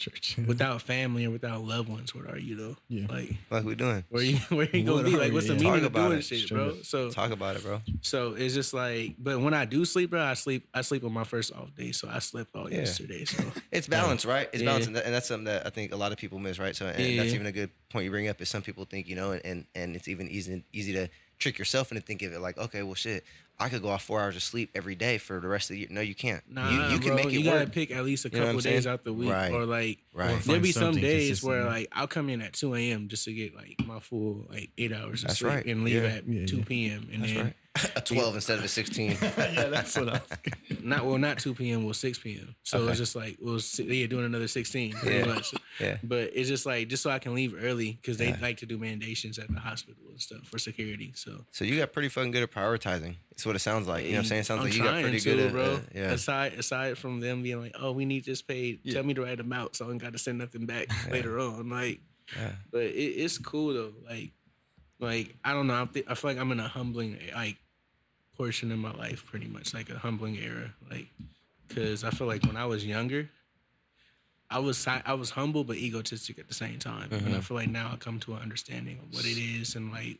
[0.00, 0.36] church?
[0.46, 2.76] without family or without loved ones, what are you though?
[2.88, 3.06] Yeah.
[3.08, 4.02] Like Like we doing?
[4.10, 5.16] where you where you gonna be?
[5.16, 5.60] Like what's the you?
[5.60, 6.22] meaning Talk of about doing it.
[6.24, 6.74] shit, bro?
[6.82, 7.80] So Talk about it, bro.
[8.00, 10.66] so it's just like, but when I do sleep, bro, I sleep.
[10.74, 12.78] I sleep on my first off day, so I slept all Yeah.
[12.78, 13.24] yesterday.
[13.24, 13.38] So
[13.70, 14.48] It's balance, right?
[14.52, 14.70] It's Yeah.
[14.70, 16.74] balance, and, that, and that's something that I think a lot of people miss, right?
[16.74, 17.22] So, and Yeah.
[17.22, 18.40] that's even a good point you bring up.
[18.40, 21.08] Is some people think you know, and, and and it's even easy easy to
[21.40, 23.24] trick yourself into thinking of it like, okay, well, shit,
[23.58, 25.80] I could go off four hours of sleep every day for the rest of the
[25.80, 25.88] year.
[25.90, 26.42] No, you can't.
[26.48, 27.72] nah, you, you can bro, make it you gotta work.
[27.72, 28.86] pick at least a You know couple days saying?
[28.94, 29.52] out the week, Right.
[29.52, 30.30] or like Right.
[30.30, 33.08] Or there'll be some days where like I'll come in at two a.m.
[33.08, 35.66] just to get like my full like eight hours of That's sleep right.
[35.66, 36.08] and leave Yeah.
[36.08, 36.64] at Yeah, two yeah.
[36.64, 37.08] p.m.
[37.12, 37.54] and That's then right.
[37.96, 39.16] a twelve instead of a sixteen.
[39.22, 40.20] yeah, that's what I.
[40.82, 41.84] not well, not two p.m.
[41.84, 42.54] Well, six p.m.
[42.64, 42.90] So Okay.
[42.90, 45.24] it's just like it was yeah, doing another sixteen pretty Yeah.
[45.34, 45.54] much.
[45.78, 45.96] Yeah.
[46.02, 48.38] But it's just like just so I can leave early because they Yeah.
[48.42, 51.12] like to do mandations at the hospital and stuff for security.
[51.14, 53.14] So So you got pretty fucking good at prioritizing.
[53.30, 54.04] That's what it sounds like.
[54.04, 54.42] You know what I'm saying?
[54.42, 55.62] Sounds I'm like you got pretty to, good at bro.
[55.74, 56.10] uh, yeah.
[56.10, 58.80] Aside aside from them being like, oh, we need this paid.
[58.82, 58.94] Yeah.
[58.94, 61.68] Tell me the right amount, so I don't got to send nothing back later on.
[61.70, 62.00] Like,
[62.36, 62.50] Yeah.
[62.72, 63.92] but it, it's cool though.
[64.04, 64.32] Like,
[65.00, 65.82] like I don't know.
[65.82, 67.56] I, thi- I feel like I'm in a humbling like
[68.36, 70.72] portion in my life, pretty much like a humbling era.
[70.90, 71.06] Like,
[71.68, 73.28] because I feel like when I was younger,
[74.50, 77.42] I was I was humble but egotistic at the same time, and I Mhm.
[77.44, 80.18] feel like now I come to an understanding of what it is and like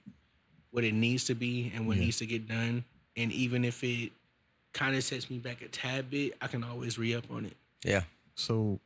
[0.71, 2.05] what it needs to be and what Yeah.
[2.05, 2.85] needs to get done.
[3.17, 4.13] And even if it
[4.73, 7.57] kind of sets me back a tad bit, I can always re up on it.
[7.85, 8.05] Yeah.
[8.37, 8.79] So,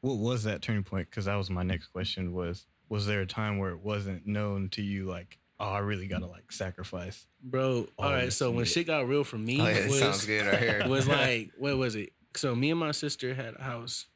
[0.00, 1.10] what was that turning point?
[1.10, 2.32] Because that was my next question.
[2.32, 6.06] Was was there a time where it wasn't known to you, like, oh, I really
[6.06, 7.26] gotta like sacrifice?
[7.42, 8.18] Bro, all right.
[8.18, 10.82] Always So when shit got real for me, Oh, yeah, was, sounds good right here.
[10.88, 12.12] was like, what was it?
[12.36, 14.06] So me and my sister had a house.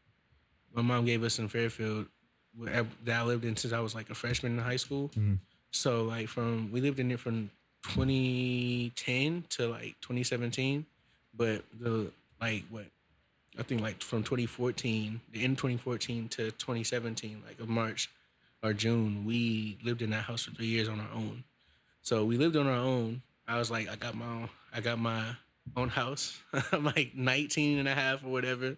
[0.74, 2.07] My mom gave us in Fairfield
[2.57, 5.11] that I lived in since I was like a freshman in high school.
[5.16, 5.38] Mhm.
[5.70, 7.50] So like from we lived in it from
[7.85, 10.87] 2010 to like 2017,
[11.35, 12.87] but the like what
[13.59, 18.11] I think like from 2014, the end of 2014 to 2017, like of March
[18.62, 21.44] or June, we lived in that house for three years on our own.
[22.03, 23.23] So we lived on our own.
[23.47, 25.25] I was like, I got my own, I got my
[25.77, 26.38] own house.
[26.73, 28.77] I'm like 19 and a half or whatever.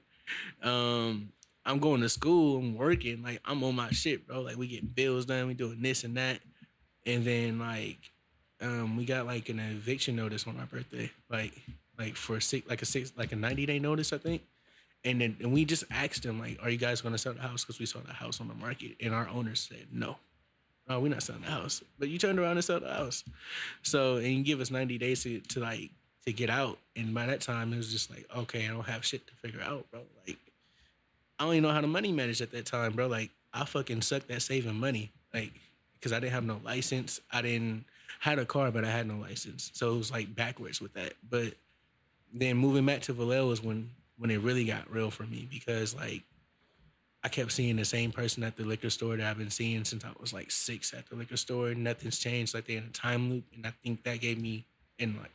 [0.62, 1.33] Um,
[1.64, 4.40] I'm going to school, I'm working, like I'm on my shit, bro.
[4.40, 6.40] Like we getting bills done, we doing this and that.
[7.07, 7.99] And then like
[8.61, 11.11] um we got like an eviction notice on my birthday.
[11.29, 11.53] Like
[11.99, 14.43] like for six like a six like a 90 day notice, I think.
[15.05, 17.41] And then and we just asked them like, "Are you guys going to sell the
[17.41, 20.17] house?" Because we saw the house on the market, and our owners said no.
[20.89, 21.85] We're not selling the house.
[22.01, 23.23] But you turned around and sold the house.
[23.83, 25.91] So and you give us ninety days to, to like
[26.27, 26.79] to get out.
[26.97, 29.61] And by that time, it was just like, okay, I don't have shit to figure
[29.63, 30.01] out, bro.
[30.27, 30.39] Like
[31.39, 33.07] I don't even know how to money manage at that time, bro.
[33.07, 35.53] Like I fucking sucked at saving money, like
[35.95, 37.21] because I didn't have no license.
[37.31, 37.85] I didn't
[38.19, 41.15] had a car, but I had no license, so it was like backwards with that.
[41.29, 41.55] But
[42.35, 45.94] then moving back to Vallejo was when when it really got real for me because
[45.96, 46.22] like
[47.24, 50.04] I kept seeing the same person at the liquor store that I've been seeing since
[50.04, 51.74] I was like six at the liquor store.
[51.74, 52.54] Nothing's changed.
[52.54, 54.64] Like they're in a time loop, and I think that gave me
[54.98, 55.33] an like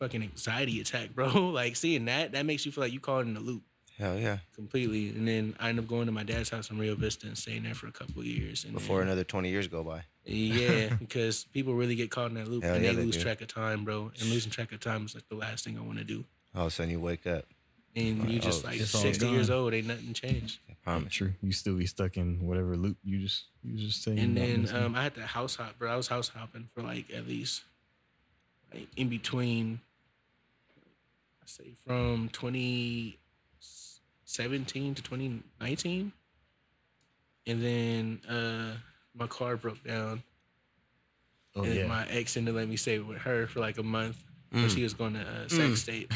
[0.00, 1.28] fucking anxiety attack, bro.
[1.50, 3.62] like seeing that, that makes you feel like you caught in the loop
[3.98, 4.38] Hell yeah.
[4.54, 5.10] completely.
[5.10, 7.62] And then I ended up going to my dad's house in Rio Vista and staying
[7.64, 8.64] there for a couple of years.
[8.64, 10.02] And Before then- another 20 years go by.
[10.24, 13.16] yeah, because people really get caught in that loop Hell and yeah, they they lose
[13.16, 13.22] do.
[13.22, 14.10] track of time, bro.
[14.20, 16.24] And losing track of time is like the last thing I want to do.
[16.54, 17.44] All of a sudden you wake up.
[17.94, 20.60] And you Oh, just like 60 years old, ain't nothing changed.
[20.70, 21.12] I promise.
[21.12, 21.34] True.
[21.42, 24.18] You still be stuck in whatever loop you just you just saying.
[24.18, 25.92] And then um, I had to house hop, bro.
[25.92, 27.64] I was house hopping for like at least
[28.72, 29.80] like in between.
[31.42, 36.12] I say from 2017 to 2019,
[37.46, 38.76] and then uh,
[39.14, 40.22] my car broke down,
[41.56, 41.86] oh and yeah.
[41.86, 44.16] my ex ended up let me stay with her for like a month.
[44.52, 44.62] Mm.
[44.62, 45.76] But she was going to uh, Sac Mm.
[45.76, 46.10] state,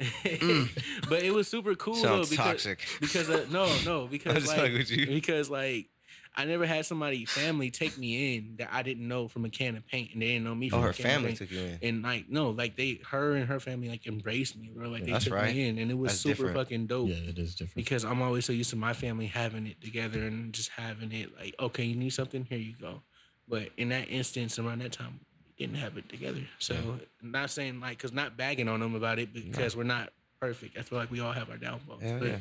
[1.08, 2.86] but it was super cool though Sounds because toxic.
[3.00, 5.06] because uh, no no because like with you.
[5.06, 5.88] because like
[6.34, 9.76] I never had somebody family take me in that I didn't know from a can
[9.76, 11.38] of paint, and they didn't know me Oh, from her a can of family paint.
[11.38, 11.78] took you in.
[11.82, 14.88] And like no, like they, her and her family like embraced me, bro.
[14.88, 15.54] Like they took right.
[15.54, 16.56] me in, and it was That's super different.
[16.56, 17.08] fucking dope.
[17.10, 17.74] yeah, it is different.
[17.76, 21.36] Because I'm always so used to my family having it together and just having it
[21.38, 23.02] like, okay, you need something, here you go.
[23.46, 25.26] But in that instance, around that time, we
[25.66, 26.40] didn't have it together.
[26.58, 26.74] So
[27.22, 30.76] not saying like, cause not bagging on them about it because we're not perfect.
[30.78, 32.02] I feel like we all have our downfalls.
[32.02, 32.36] Hell but yeah.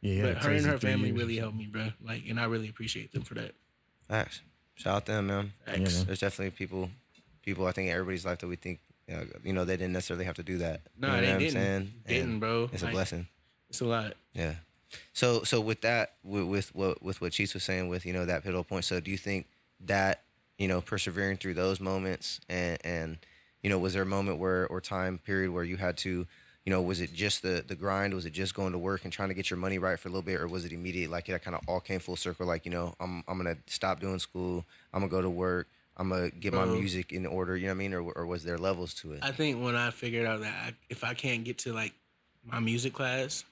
[0.00, 0.22] yeah, yeah.
[0.34, 1.18] but her and her family years.
[1.18, 1.88] really helped me, bro.
[2.04, 3.52] Like, and I really appreciate them for that.
[4.08, 4.40] Thanks.
[4.74, 5.52] Shout out to them, man.
[5.66, 5.96] Thanks.
[5.96, 6.06] man.
[6.06, 6.90] There's definitely people,
[7.42, 8.80] people I think in everybody's life that we think,
[9.42, 10.82] you know, they didn't necessarily have to do that.
[10.98, 11.52] No, you know they what I'm didn't.
[11.52, 11.92] saying?
[12.06, 12.70] Didn't, And bro.
[12.72, 13.26] It's a Like, blessing.
[13.70, 14.14] It's a lot.
[14.34, 14.54] Yeah.
[15.12, 18.24] So so with that with with what with what Cheats was saying with you know
[18.24, 18.84] that pivotal point.
[18.86, 19.46] So do you think
[19.80, 20.22] that
[20.58, 23.18] you know persevering through those moments and and
[23.62, 26.26] you know was there a moment where or time period where you had to
[26.64, 28.12] you know was it just the the grind?
[28.12, 30.10] Was it just going to work and trying to get your money right for a
[30.10, 32.66] little bit or was it immediate like it kind of all came full circle like
[32.66, 36.30] you know I'm I'm gonna stop doing school I'm gonna go to work I'm gonna
[36.30, 36.74] get my Bro.
[36.74, 37.94] music in order you know what I mean?
[37.94, 39.20] Or or was there levels to it?
[39.22, 41.92] I think when I figured out that I, if I can't get to like
[42.44, 43.44] my music class,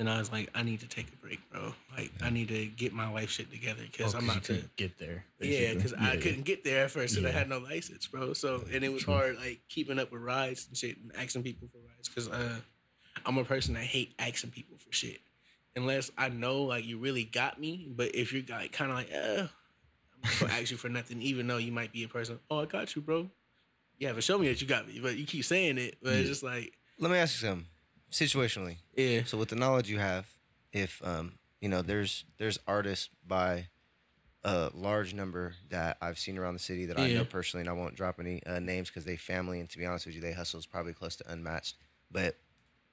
[0.00, 1.74] then I was like, I need to take a break, bro.
[1.96, 4.64] Like, I need to get my life shit together because Oh, I'm about to.
[4.76, 5.24] get there.
[5.40, 5.74] Yeah, basically.
[5.74, 6.20] because I Yeah.
[6.20, 8.32] couldn't get there at first because I had no license, bro.
[8.32, 11.68] So and it was hard, like keeping up with rides and shit, and asking people
[11.68, 12.08] for rides.
[12.08, 12.56] Because uh,
[13.26, 15.20] I'm a person that hate asking people for shit,
[15.76, 17.86] unless I know like you really got me.
[17.94, 19.48] But if you're like kind of like, uh, I'm
[20.22, 22.38] not gonna ask you for nothing, even though you might be a person.
[22.50, 23.28] Oh, I got you, bro.
[23.98, 25.98] You haven't shown me that you got me, but you keep saying it.
[26.02, 27.66] But it's just like, let me ask you something
[28.10, 28.76] situationally.
[28.96, 29.24] Yeah.
[29.24, 30.26] So with the knowledge you have,
[30.72, 33.68] if um, you know, there's there's artists by
[34.42, 37.18] a large number that I've seen around the city that I Yeah.
[37.18, 39.84] know personally, and I won't drop any uh, names because they family, and to be
[39.84, 41.76] honest with you, they hustle is probably close to unmatched.
[42.10, 42.36] But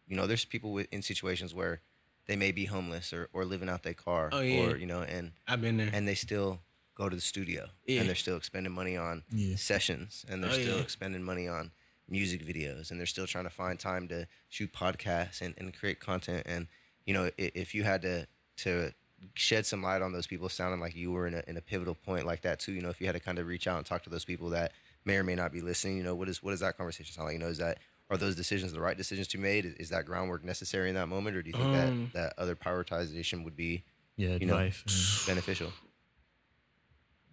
[0.08, 1.82] you know, there's people with, in situations where
[2.28, 4.60] they may be homeless or, or living out their car, Oh, yeah.
[4.62, 5.90] or you know, and I've been there.
[5.94, 6.60] and they still
[6.96, 8.00] go to the studio Yeah.
[8.02, 9.56] and they're still expending money on Yeah.
[9.56, 10.82] sessions and they're Oh, still yeah.
[10.84, 11.72] expending money on
[12.10, 16.00] music videos and they're still trying to find time to shoot podcasts and, and create
[16.00, 16.44] content.
[16.46, 16.68] And
[17.06, 18.92] you know if, if you had to to
[19.34, 21.96] shed some light on those people sounding like you were in a, in a pivotal
[21.96, 23.86] point like that too you know if you had to kind of reach out and
[23.86, 24.72] talk to those people that
[25.06, 27.26] may or may not be listening you know what is what does that conversation sound
[27.28, 27.34] like?
[27.34, 29.66] You know is that are those decisions the right decisions to be made?
[29.66, 32.34] Is, is that groundwork necessary in that moment or do you think Um, that that
[32.42, 33.84] other prioritization would be
[34.16, 35.26] Yeah, You know, advice.
[35.28, 35.74] beneficial?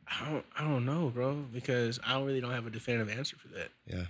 [0.06, 3.48] I don't, I don't know, bro, because I really don't have a definitive answer for
[3.48, 3.68] that.
[3.87, 4.04] yeah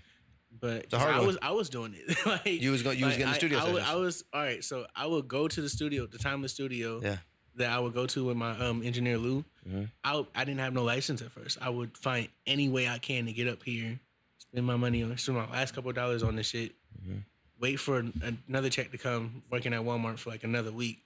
[0.60, 1.26] But I one.
[1.26, 2.16] was I was doing it.
[2.26, 3.90] like You was go- you was like, getting the I- studio I, would- sessions.
[3.90, 4.64] I was all right.
[4.64, 7.16] So I would go to the studio, the time of the studio yeah
[7.56, 9.44] that I would go to with my um engineer Lou.
[9.68, 9.90] Mhm.
[10.02, 11.58] I I didn't have no license at first.
[11.60, 13.98] I would find any way I can to get up here,
[14.38, 16.72] spend my money on spend my last couple of dollars on this shit.
[17.06, 17.22] Mhm.
[17.60, 21.04] Wait for an- another check to come, working at Walmart for like another week,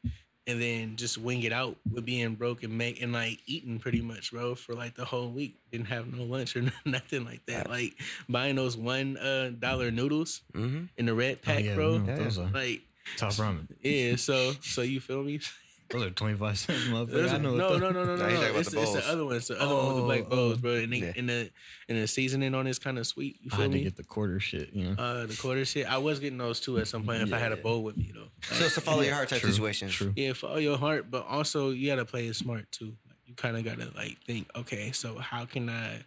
[0.48, 4.00] and then just wing it out with being broke and make and like eating pretty
[4.00, 5.54] much, bro, for like the whole week.
[5.70, 7.68] Didn't have no lunch or nothing like that.
[7.70, 7.94] Like
[8.28, 10.84] buying those one uh, dollar noodles mm-hmm.
[10.96, 11.92] in the red Oh, pack, yeah, bro.
[11.92, 12.24] we know what Yeah.
[12.24, 12.50] those are.
[12.50, 12.82] Like
[13.16, 13.68] Top ramen.
[13.82, 15.40] yeah, so so you feel me?
[15.90, 17.10] Those are 25 cents, motherfucker.
[17.10, 18.26] There's know no, no, no, no, no, no.
[18.58, 19.36] It's, the it's the other one.
[19.36, 20.60] It's the other one with the black Oh, bowls, oh.
[20.60, 20.72] bro.
[20.74, 21.12] And, they, Yeah.
[21.16, 21.50] and the
[21.88, 23.38] and the seasoning on is kind of sweet.
[23.40, 25.02] You I feel had to get the quarter shit, you know.
[25.02, 25.90] uh, the quarter shit.
[25.90, 27.62] I was getting those too at some point if I had a Yeah.
[27.62, 28.28] bowl with me though.
[28.54, 29.88] So it's a follow your heart type True, situation.
[29.88, 30.12] True.
[30.14, 32.94] Yeah, follow your heart, but also you gotta play it smart too.
[33.06, 36.00] Like you kind of gotta like think, okay, so how can I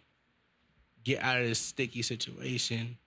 [1.02, 2.98] get out of this sticky situation,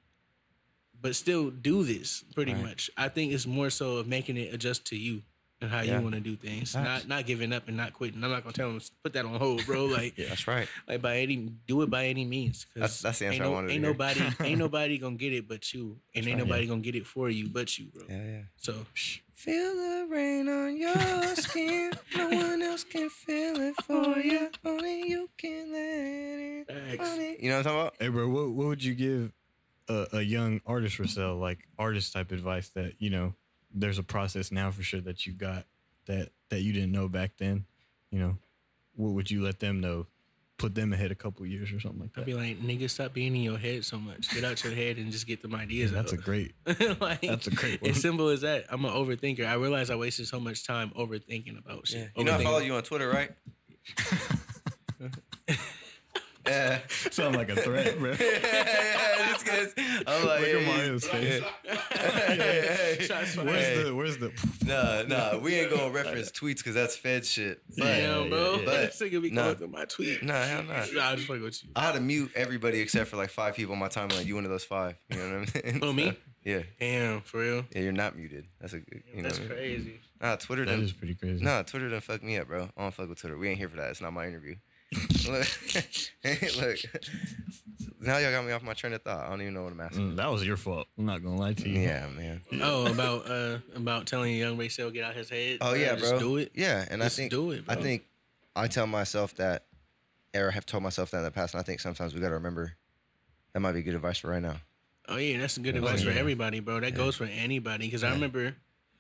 [1.00, 2.26] but still do this?
[2.34, 2.64] Pretty Right.
[2.64, 5.22] much, I think it's more so of making it adjust to you
[5.66, 5.98] and how Yeah.
[5.98, 7.06] you want to do things, Facts.
[7.06, 8.24] not not giving up and not quitting.
[8.24, 9.86] I'm not gonna tell them put that on hold, bro.
[9.96, 10.68] Like, That's right.
[10.88, 11.36] like by any
[11.68, 12.66] do it by any means.
[12.76, 13.92] That's- that's the answer ain't I no- wanted to Ain't hear.
[13.94, 16.48] nobody, ain't nobody gonna get it but you, and That's ain't right.
[16.48, 18.04] nobody gonna get it for you but you, bro.
[18.10, 18.42] Yeah, yeah.
[18.58, 18.86] So
[19.34, 20.96] Feel the rain on your
[21.36, 21.92] skin.
[22.16, 24.50] No one else can feel it for oh, you.
[24.64, 25.82] Only you can let
[26.40, 26.98] it.
[26.98, 27.10] Facts.
[27.12, 27.40] on it.
[27.42, 27.96] You know what I'm talking about?
[28.00, 29.34] Hey, bro, what, what would you give
[29.90, 33.34] a, a young artist for sale, like artist type advice that, you know,
[33.76, 35.66] there's a process now for sure that you got
[36.08, 37.66] that that you didn't know back then?
[38.10, 38.38] You know,
[38.96, 40.08] what would you let them know?
[40.58, 42.22] Put them ahead a couple years or something like that.
[42.22, 44.34] I'd be like, nigga, stop being in your head so much.
[44.34, 46.54] Get out your head and just get them ideas Yeah, that's a great.
[47.02, 47.92] like, that's a great one.
[47.92, 48.64] As simple as that.
[48.70, 49.46] I'm an overthinker.
[49.46, 52.10] I realize I wasted so much time overthinking about shit.
[52.16, 53.32] You know I follow you on Twitter, right?
[56.48, 56.80] yeah.
[57.12, 58.10] Sound like a threat, bro.
[58.20, 59.74] yeah, it's good.
[60.08, 61.44] I'm like, Look at Mario's face.
[61.64, 63.44] hey, hey, Shots hey.
[63.44, 63.46] fired.
[63.48, 64.32] Where's the where's the
[64.66, 67.62] Nah, nah, we ain't gonna reference tweets because that's Fed shit.
[67.78, 68.54] But Yeah, bro.
[68.54, 68.66] yeah, yeah.
[68.66, 69.44] But- this nigga be nah.
[69.44, 70.24] going through my tweet.
[70.24, 70.86] nah, hell nah.
[70.94, 71.70] Nah, I just fucking with you.
[71.76, 74.26] I had to mute everybody except for like five people on my timeline.
[74.26, 74.96] You one of those five.
[75.10, 75.80] You know what I'm saying?
[75.84, 76.10] Oh, me?
[76.12, 76.62] So, yeah.
[76.80, 77.66] Damn, for real.
[77.74, 78.46] Yeah, you're not muted.
[78.62, 79.04] That's a good.
[79.14, 79.58] You know That's what I mean?
[79.76, 80.00] crazy.
[80.22, 80.84] Nah, Twitter that done.
[80.84, 81.44] is pretty crazy.
[81.44, 82.70] Nah, Twitter done fuck me up, bro.
[82.78, 83.38] I don't fuck with Twitter.
[83.38, 83.90] We ain't here for that.
[83.90, 84.56] It's not my interview.
[85.28, 85.48] Look,
[86.58, 86.78] look.
[88.00, 89.26] Now y'all got me off my train of thought.
[89.26, 90.12] I don't even know what I'm asking.
[90.14, 90.88] Mm, that was your fault.
[90.98, 91.80] I'm not gonna lie to you.
[91.80, 92.42] Yeah, man.
[92.62, 95.60] Oh, about uh about telling a young RASEL get out his head.
[95.62, 96.20] Oh yeah, Just bro.
[96.20, 96.52] do it.
[96.54, 98.06] Yeah, and Just I think do it, I think
[98.56, 99.66] I tell myself that,
[100.36, 102.36] or have told myself that in the past, and I think sometimes we got to
[102.36, 102.74] remember
[103.54, 104.58] that might be good advice for right now.
[105.08, 106.80] Oh yeah, that's good Oh, advice for everybody, bro.
[106.80, 106.98] That Yeah.
[106.98, 107.88] goes for anybody.
[107.88, 108.56] Because I remember,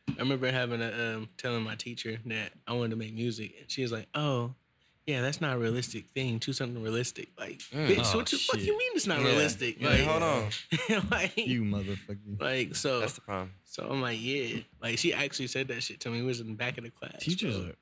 [0.09, 3.69] I remember having a um telling my teacher that I wanted to make music, and
[3.69, 4.53] she was like, "Oh,
[5.05, 6.39] yeah, that's not a realistic thing.
[6.39, 7.87] Choose something realistic." Like, Mm.
[7.87, 9.27] bitch, Oh, what the fuck you mean it's not Yeah.
[9.27, 9.79] realistic?
[9.81, 10.49] Yeah, Like, hold on.
[11.11, 12.39] like, You motherfucker.
[12.39, 12.99] like so.
[13.01, 13.51] That's the problem.
[13.65, 16.19] so I'm like, yeah, like she actually said that shit to me.
[16.19, 17.17] It was in the back of the class.
[17.23, 17.75] Teachers are.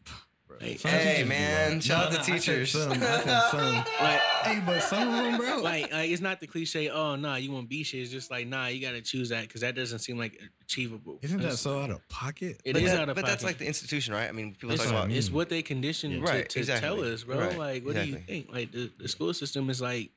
[0.63, 2.71] Like, Hey, man, shout out to I said teachers.
[2.71, 3.75] some, I some.
[4.01, 5.57] like, Hey, but some of them, bro.
[5.61, 6.89] like, like it's not the cliche.
[6.89, 8.01] Oh, nah, you want B shit.
[8.01, 11.19] It's just like, nah, you gotta choose that because that doesn't seem like achievable.
[11.21, 12.61] Isn't that It's- so out of pocket?
[12.65, 13.25] It but is that- out of pocket.
[13.25, 14.27] but that's like the institution, right?
[14.27, 15.07] I mean, people It's, talk about.
[15.09, 15.17] mean.
[15.17, 16.19] it's what they conditioned Yeah.
[16.25, 16.87] to, Right, to exactly.
[16.89, 17.39] tell us, bro.
[17.39, 18.51] Right, Like, what do you think?
[18.51, 20.11] Like, the, the school system is like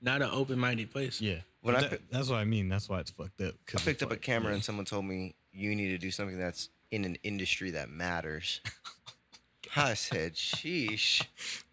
[0.00, 1.20] not an open minded place.
[1.20, 1.36] Yeah.
[1.60, 2.68] When But I that's what I mean.
[2.68, 3.54] That's why it's fucked up.
[3.68, 4.54] I picked it's up a camera yeah.
[4.56, 8.60] and someone told me you need to do something that's in an industry that matters.
[9.74, 11.24] I said, "Sheesh."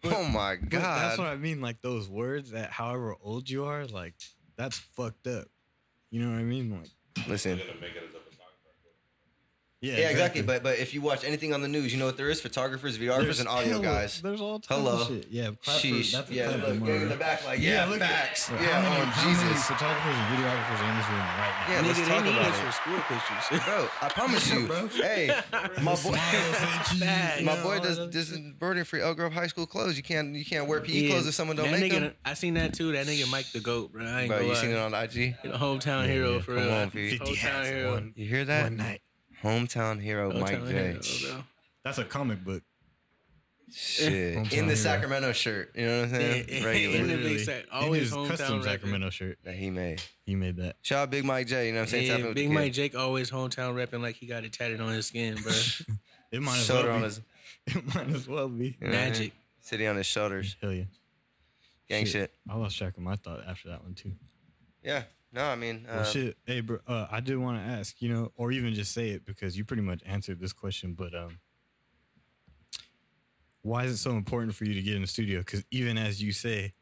[0.04, 0.80] Oh my God.
[0.80, 1.28] That's what.
[1.28, 1.60] I mean.
[1.60, 4.14] Like those words that, however old you are, like
[4.56, 5.48] that's fucked up.
[6.10, 6.70] You know what I mean?
[6.70, 7.60] Like, Listen,
[9.82, 10.42] Yeah, Yeah, exactly.
[10.42, 12.98] But but if you watch anything on the news, you know what there is: photographers,
[12.98, 14.20] videographers, There's and audio hella- guys.
[14.20, 15.00] There's all types Hello.
[15.00, 15.26] of shit.
[15.30, 16.12] Yeah, clap for- Sheesh.
[16.12, 17.00] that's Yeah, look, for gang Mario.
[17.02, 18.48] in the back, like yeah, look at- facts.
[18.48, 21.72] How Yeah, many, oh how many Jesus, photographers and videographers in this room right now?
[21.72, 22.62] Yeah, let's Nigga, talk they about us it.
[22.62, 23.64] for school pictures.
[23.64, 23.88] bro.
[24.02, 24.66] I promise you.
[24.66, 24.88] bro.
[24.88, 25.26] Hey,
[25.80, 25.96] my boy.
[25.96, 26.16] Smiles
[26.60, 27.42] at you, Facts.
[27.42, 28.36] My boy all does that this shit.
[28.36, 29.96] embroidering for Elk Grove High School clothes.
[29.96, 32.12] You can't you can't wear PE Yeah, clothes if someone don't that make nigga, them.
[32.22, 32.92] I seen that too.
[32.92, 34.04] That nigga Mike the Goat, bro.
[34.04, 35.36] I ain't Bro, you seen it on IG?
[35.44, 36.90] Hometown hero for Come real.
[36.90, 38.12] 50 Hometown hats hero.
[38.14, 38.64] You hear that?
[38.64, 39.00] one night.
[39.42, 41.08] Hometown hero Mike Hometown J.
[41.26, 41.44] hero.
[41.84, 42.62] That's a comic book.
[43.72, 44.36] Shit.
[44.36, 44.74] Hometown In the hero.
[44.74, 45.70] Sacramento shirt.
[45.76, 46.46] You know what I'm saying?
[46.48, 46.96] Yeah, Regular.
[46.96, 47.36] in the Literally.
[47.36, 47.62] big sack.
[47.64, 48.64] In Always his hometown custom record.
[48.64, 49.38] Sacramento shirt.
[49.44, 50.02] that he made.
[50.26, 50.76] He made that.
[50.82, 51.66] Shout out Big Mike J.
[51.68, 52.06] You know what I'm saying?
[52.20, 52.72] Yeah, with Big Mike.
[52.72, 55.52] Jake always hometown repping like he got it tatted on his skin, bro.
[56.32, 57.04] It might as Shoulder well on be.
[57.06, 57.20] his
[57.66, 58.64] It might as well be.
[58.66, 59.10] you know what I mean?
[59.10, 59.32] Magic.
[59.60, 60.54] City on his shoulders.
[60.60, 60.84] Hell yeah.
[61.88, 62.32] Gang shit.
[62.48, 64.12] I lost track of my thought after that one too.
[64.84, 65.02] Yeah.
[65.32, 66.36] No, I mean, uh, Well, shit.
[66.44, 66.78] Hey, bro.
[66.86, 69.64] Uh, I did want to ask, you know, or even just say it because you
[69.64, 70.94] pretty much answered this question.
[70.94, 71.38] But um,
[73.62, 75.38] why is it so important for you to get in the studio?
[75.40, 76.72] Because even as you say,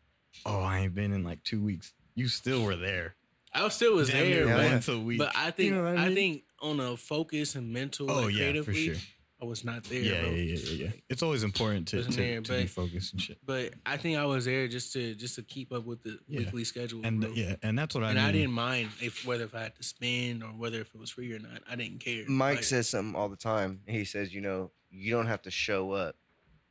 [0.47, 3.17] "Oh, I ain't been in like two weeks," you still were there.
[3.53, 5.19] I still was Damn there, near but, once a week.
[5.19, 6.15] but I think You know I, mean?
[6.15, 8.95] think on a focus and mental, Oh like, yeah, for creatively, sure.
[9.41, 10.01] I was not there.
[10.01, 10.31] Yeah, bro.
[10.31, 10.91] yeah, yeah, yeah, yeah.
[11.09, 13.39] It's always important to, Wasn't to, there, to be focused and shit.
[13.47, 16.41] But I think I was there just to just to keep up with the Yeah.
[16.41, 17.03] weekly schedule.
[17.05, 17.31] And bro.
[17.31, 18.27] yeah, and that's what I and mean.
[18.27, 21.11] I didn't mind if whether if I had to spend or whether if it was
[21.11, 21.63] free or not.
[21.71, 22.25] I didn't care.
[22.27, 23.81] Mike Like, says something all the time.
[23.87, 26.17] He says, you know, you don't have to show up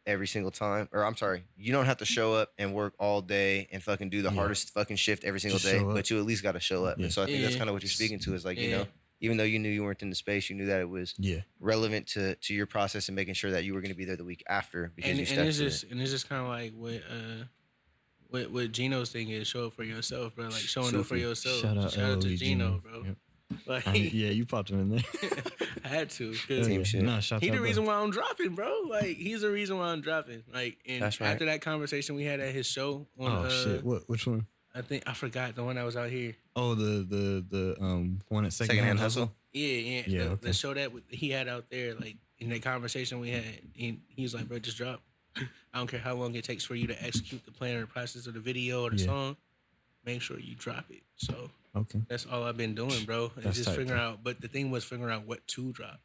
[0.06, 0.90] every single time.
[0.92, 4.10] Or I'm sorry, you don't have to show up and work all day and fucking
[4.10, 4.36] do the Yeah.
[4.36, 5.82] hardest fucking shift every single Just day.
[5.84, 6.98] But you at least got to show up.
[6.98, 7.06] Yeah.
[7.06, 8.88] And so I think that's kind of what you're speaking to is like, you know,
[9.20, 11.42] even though you knew you weren't in the space, you knew that it was Yeah,
[11.60, 14.16] relevant to to your process and making sure that you were going to be there
[14.16, 15.92] the week after because and, you and stepped it's just it.
[15.92, 17.44] and it's just kind of like what uh
[18.30, 20.46] what what Gino's thing is show up for yourself, bro.
[20.46, 21.62] Like showing up for yourself.
[21.62, 22.82] shout out, to LOE Gino, Gino.
[22.84, 23.04] bro.
[23.06, 23.18] Yep.
[23.66, 25.04] Like I mean, yeah, you popped him in there.
[25.86, 26.32] I had to.
[26.32, 26.84] 'cause Hell Team yeah.
[26.84, 27.02] shit.
[27.04, 27.66] Nah, shout He out, the bro.
[27.66, 28.82] reason why I'm dropping, bro.
[28.90, 30.44] Like he's the reason why I'm dropping.
[30.54, 31.30] Like and That's right.
[31.30, 33.84] after that conversation we had at his show on Oh uh, shit!
[33.86, 34.04] What?
[34.08, 34.46] Which one?
[34.78, 36.36] I think I forgot the one that was out here.
[36.56, 39.34] Oh, the the the um one at second, Secondhand hustle.
[39.54, 40.02] Yeah, yeah.
[40.06, 40.48] Yeah, the, okay.
[40.48, 44.22] the show that he had out there, like in that conversation we had, he, he
[44.22, 45.02] was like, "Bro, just drop.
[45.38, 47.88] I don't care how long it takes for you to execute the plan or the
[47.88, 49.06] process of the video or the Yeah.
[49.06, 49.38] song.
[50.06, 52.02] Make sure you drop it." So Okay.
[52.08, 53.32] that's all I've been doing, bro.
[53.36, 54.10] And That's just tight, figuring bro.
[54.10, 54.24] out.
[54.24, 56.00] But the thing was figuring out what to drop.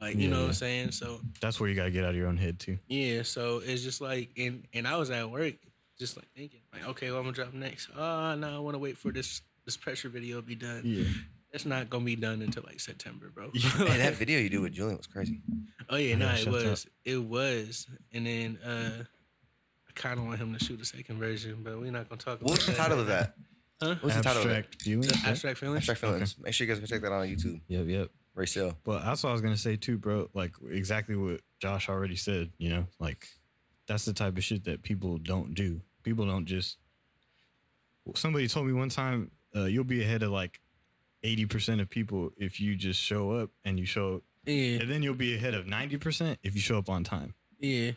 [0.00, 0.48] Like you Yeah, know what.
[0.48, 0.90] I'm saying?
[0.92, 2.78] So That's where you gotta get out of your own head too.
[2.88, 5.54] yeah, so it's just like, and and I was at work,
[5.98, 7.88] just like thinking, like, okay, what I'm gonna drop next?
[7.96, 10.82] Oh no, I want to wait for this this pressure video to be done.
[10.84, 11.04] Yeah.
[11.52, 13.50] It's not gonna be done until like September, bro.
[13.54, 15.40] Hey, that video you do with Julian was crazy.
[15.88, 16.52] Oh yeah, Yeah, no, it shout out.
[16.64, 19.04] was, it was, and then uh
[19.88, 22.40] I kind of want him to shoot a second version, but we're not gonna talk
[22.40, 22.78] about What's the that.
[22.78, 23.34] title of that?
[23.80, 23.94] Huh?
[24.00, 24.52] What's the title of it?
[24.56, 25.08] Abstract feelings.
[25.08, 25.28] The right?
[25.28, 25.76] abstract feelings.
[25.78, 26.36] Abstract Feelings.
[26.42, 27.60] Make sure you guys go check that out on YouTube.
[27.68, 27.86] Yep.
[27.86, 28.10] Yep.
[28.36, 28.76] RASEL.
[28.84, 30.28] But that's what I was gonna say too, bro.
[30.34, 32.50] Like exactly what Josh already said.
[32.58, 33.28] You know, like
[33.86, 35.80] that's the type of shit that people don't do.
[36.02, 36.78] People don't just.
[38.14, 40.60] Somebody told me one time, uh, you'll be ahead of like
[41.22, 45.02] eighty percent of people if you just show up and you show, Yeah, and then
[45.02, 47.34] you'll be ahead of ninety percent if you show up on time.
[47.58, 47.92] yeah,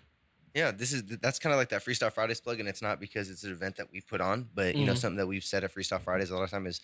[0.55, 3.29] Yeah, this is that's kind of like that Freestyle Fridays plug, and it's not because
[3.29, 4.97] it's an event that we put on, but you know Mhm.
[4.97, 6.81] something that we've said at Freestyle Fridays a lot of time is,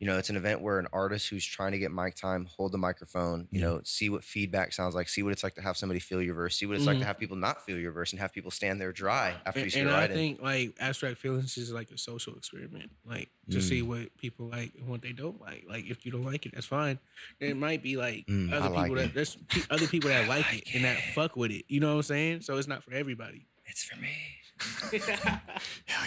[0.00, 2.72] you know, it's an event where an artist who's trying to get mic time, hold
[2.72, 3.66] the microphone, you Yeah.
[3.66, 6.34] know, see what feedback sounds like, see what it's like to have somebody feel your
[6.34, 7.00] verse, see what it's like Mhm.
[7.00, 9.64] to have people not feel your verse, and have people stand there dry after you
[9.64, 10.16] and, start and I writing.
[10.16, 13.62] think like abstract feelings is like a social experiment, like to Mm.
[13.62, 15.64] see what people like and what they don't like.
[15.68, 16.98] Like if you don't like it, that's fine.
[17.38, 19.02] There might be like Mm, other like people it.
[19.02, 19.36] that there's
[19.70, 21.66] other people that like it and that fuck with it.
[21.68, 22.40] You know what I'm saying?
[22.42, 23.46] So it's not for everybody.
[23.66, 24.38] it's for me.
[25.06, 25.40] Hell
[25.86, 26.06] Hell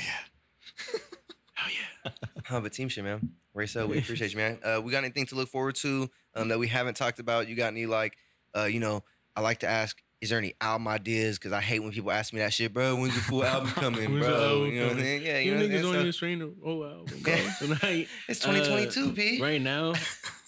[1.69, 2.11] yeah!
[2.25, 2.41] yeah!
[2.45, 3.31] Huh, but team shit, man.
[3.53, 4.59] Ray we appreciate you, man.
[4.63, 7.47] Uh, we got anything to look forward to um, that we haven't talked about?
[7.47, 8.17] You got any like,
[8.57, 9.03] uh, you know,
[9.35, 10.01] I like to ask.
[10.21, 11.37] Is there any album ideas?
[11.37, 12.95] Because I hate when people ask me that shit, bro.
[12.95, 14.27] When's the full album coming, bro?
[14.53, 15.21] album you know what I'm saying?
[15.21, 17.35] Yeah, You, you, know niggas on So- your stream roll out bro.
[17.59, 18.07] tonight.
[18.29, 19.41] It's 2022, Uh, P.
[19.41, 19.93] Right now,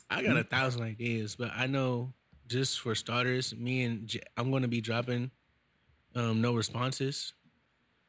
[0.09, 2.13] I got a thousand ideas, but I know
[2.47, 5.31] just for starters, me and J- I'm going to be dropping
[6.15, 7.33] um, no responses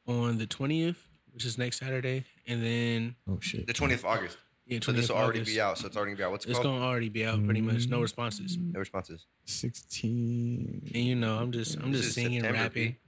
[0.06, 0.96] on the 20th,
[1.32, 3.66] which is next Saturday, and then Oh shit!
[3.66, 4.38] The 20th of August.
[4.66, 5.54] yeah, 20th So this will already August.
[5.54, 5.78] be out.
[5.78, 6.30] So it's already gonna be out.
[6.32, 6.66] What's it It's called?
[6.66, 7.86] going to already be out pretty much.
[7.88, 8.02] No mm-hmm.
[8.02, 9.26] responses, No responses.
[9.44, 10.82] Sixteen.
[10.94, 12.92] and you know I'm just I'm This just is singing, September, rapping.
[12.92, 12.98] P.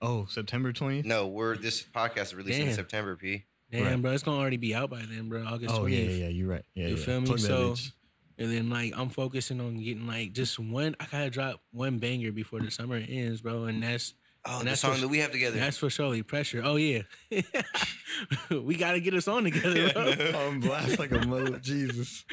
[0.00, 1.06] Oh, September twentieth.
[1.06, 2.76] No, we're this podcast is releasing in Damn.
[2.76, 3.44] September, P.
[3.70, 4.02] Damn, Right.
[4.02, 5.44] bro, it's going to already be out by then, bro.
[5.46, 5.78] August 20th.
[5.80, 6.28] Oh yeah, yeah, yeah.
[6.28, 6.64] You're right.
[6.74, 7.04] Yeah, You yeah.
[7.04, 7.26] feel me?
[7.26, 7.92] Plug that So- bitch.
[8.38, 10.96] And then like I'm focusing on getting like just one.
[10.98, 13.64] I gotta drop one banger before the summer ends, bro.
[13.64, 14.14] And that's
[14.44, 15.58] Oh, And the that's song for- that we have together.
[15.58, 16.62] That's for surely pressure.
[16.64, 17.02] Oh yeah,
[18.50, 19.92] we gotta get us on together.
[19.92, 20.40] Bro.
[20.40, 21.58] I'm blast like a mother.
[21.58, 22.24] Jesus.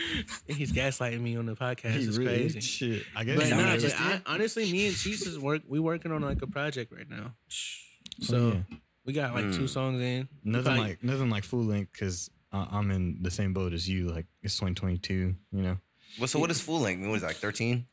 [0.47, 1.91] He's gaslighting me on the podcast.
[1.93, 2.59] He it's really crazy.
[2.61, 3.03] shit.
[3.15, 5.39] I guess But he's not nah, not but just I, honestly, me and Jesus is
[5.39, 5.61] work.
[5.67, 7.33] We working on like a project right now.
[8.21, 8.77] So Oh, yeah.
[9.05, 9.69] we got like two Mm.
[9.69, 10.27] songs in.
[10.43, 14.09] Nothing probably- like nothing like full length because I'm in the same boat as you.
[14.09, 15.13] Like it's 2022.
[15.13, 15.77] You know.
[16.17, 16.97] well, so what is full length?
[16.99, 17.85] I mean, What is it, like 13?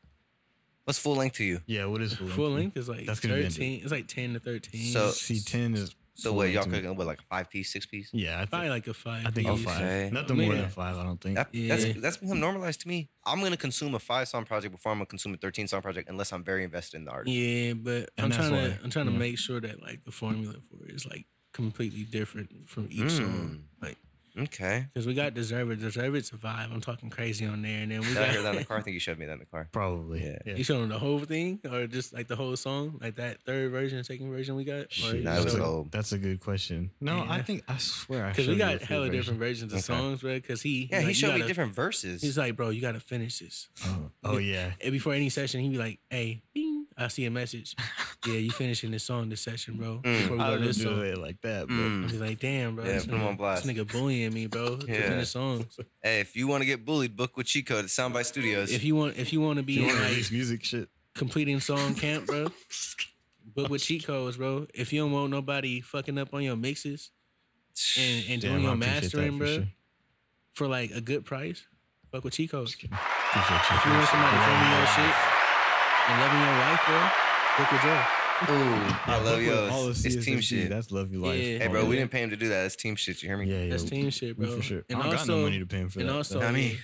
[0.86, 1.60] What's full length to you?
[1.66, 1.86] Yeah.
[1.86, 2.36] What is full length?
[2.36, 3.82] full length is like That's gonna be thirteen.
[3.82, 4.92] It's like ten to thirteen.
[4.92, 5.94] So- C10 is.
[6.18, 6.78] So full what, y'all to me.
[6.78, 8.08] cooking, what, like a five piece, six piece?
[8.10, 9.26] Yeah, I think, probably like a five.
[9.26, 9.64] I think a piece.
[9.64, 9.82] five.
[9.82, 10.10] Okay.
[10.10, 10.60] Nothing more Yeah.
[10.62, 10.96] than five.
[10.96, 11.34] I don't think.
[11.34, 11.76] That, Yeah.
[11.76, 13.10] That's that's become normalized to me.
[13.26, 16.08] I'm gonna consume a five song project before I'm gonna consume a 13 song project
[16.08, 17.36] unless I'm very invested in the artist.
[17.36, 20.12] Yeah, but And I'm that's trying to I'm trying to make sure that like the
[20.12, 23.10] formula for it is like completely different from each Mm.
[23.18, 23.64] song.
[23.82, 23.98] Like
[24.38, 24.86] Okay.
[24.92, 26.72] because we got Deserve It, Deserve It's a vibe.
[26.72, 28.68] I'm talking crazy on there, and then we Did I hear that in the got.
[28.68, 28.76] car?
[28.78, 29.68] I think you showed me that in the car.
[29.72, 30.24] Probably.
[30.24, 30.38] Yeah.
[30.44, 30.54] Yeah.
[30.56, 34.02] You showing the whole thing, or just like the whole song, like that third version,
[34.04, 34.92] second version we got?
[34.92, 35.90] Shit, Nah, was that's, a, old.
[35.92, 36.90] that's a good question.
[37.00, 39.16] No, I think I swear I Because we got a full hella version.
[39.20, 39.82] different versions of Okay.
[39.82, 40.34] songs, bro.
[40.34, 42.20] Because he, Yeah, like, he you showed me gotta- different verses.
[42.22, 43.68] He's like, bro, you gotta finish this.
[43.84, 44.72] Oh, oh yeah.
[44.82, 46.65] And before any session, he'd be like, hey, bing,
[46.98, 47.76] I see a message.
[48.26, 50.00] Yeah, you finishing this song this session, bro.
[50.02, 50.18] Mm.
[50.22, 51.04] Before we I go to don't this song.
[51.04, 52.04] it like that, but Mm.
[52.04, 52.84] I'd be like, damn, bro.
[52.84, 53.64] Yeah, this, put nigga, on blast.
[53.66, 54.78] this nigga bullying me, bro.
[54.88, 55.08] Yeah.
[55.10, 55.78] finish songs.
[56.02, 58.72] hey, if you want to get bullied, book with Chico at Soundbyte Studios.
[58.72, 60.88] If you want, if you want to be in like music shit.
[61.14, 62.48] completing song camp, bro,
[63.54, 64.66] book with cheat codes, bro.
[64.74, 67.10] If you don't want nobody fucking up on your mixes
[67.98, 69.64] and, and Damn, doing your mastering, for bro, sure.
[70.54, 71.64] for like a good price,
[72.10, 72.70] fuck with cheat codes.
[72.70, 72.96] Just kidding.
[72.96, 75.35] Appreciate If you want somebody filming your shit
[76.08, 77.00] and loving your life, bro,
[77.58, 78.02] book with Joe.
[78.50, 78.52] Ooh,
[79.06, 79.72] I love yours.
[79.72, 80.68] All of It's team CSFD, shit.
[80.68, 81.42] That's love your life.
[81.42, 81.58] Yeah.
[81.58, 82.62] Hey, bro, we didn't pay him to do that.
[82.62, 83.22] That's team shit.
[83.22, 83.46] You hear me?
[83.46, 83.70] Yeah, yeah.
[83.70, 84.48] That's team shit, bro.
[84.56, 84.84] For sure.
[84.90, 86.14] And I don't got no money to pay him for and that.
[86.16, 86.46] also, so.
[86.46, 86.76] I mean-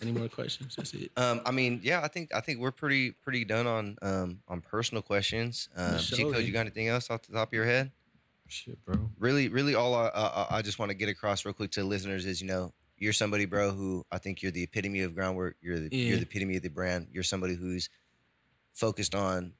[0.00, 0.74] any more questions?
[0.76, 1.10] That's it.
[1.16, 4.62] Um, I mean, yeah, I think I think we're pretty pretty done on um on
[4.62, 5.68] personal questions.
[5.76, 7.92] Um, For Chico, you got anything else off the top of your head?
[8.50, 9.10] shit, bro.
[9.18, 11.86] Really, really, all I uh, I just want to get across real quick to the
[11.86, 15.36] listeners is, you know, you're somebody, bro, who I think you're the epitome of Ground
[15.38, 15.52] Wrk.
[15.60, 16.08] You're the Yeah.
[16.08, 17.08] you're the epitome of the brand.
[17.12, 17.90] You're somebody who's
[18.78, 19.52] focused on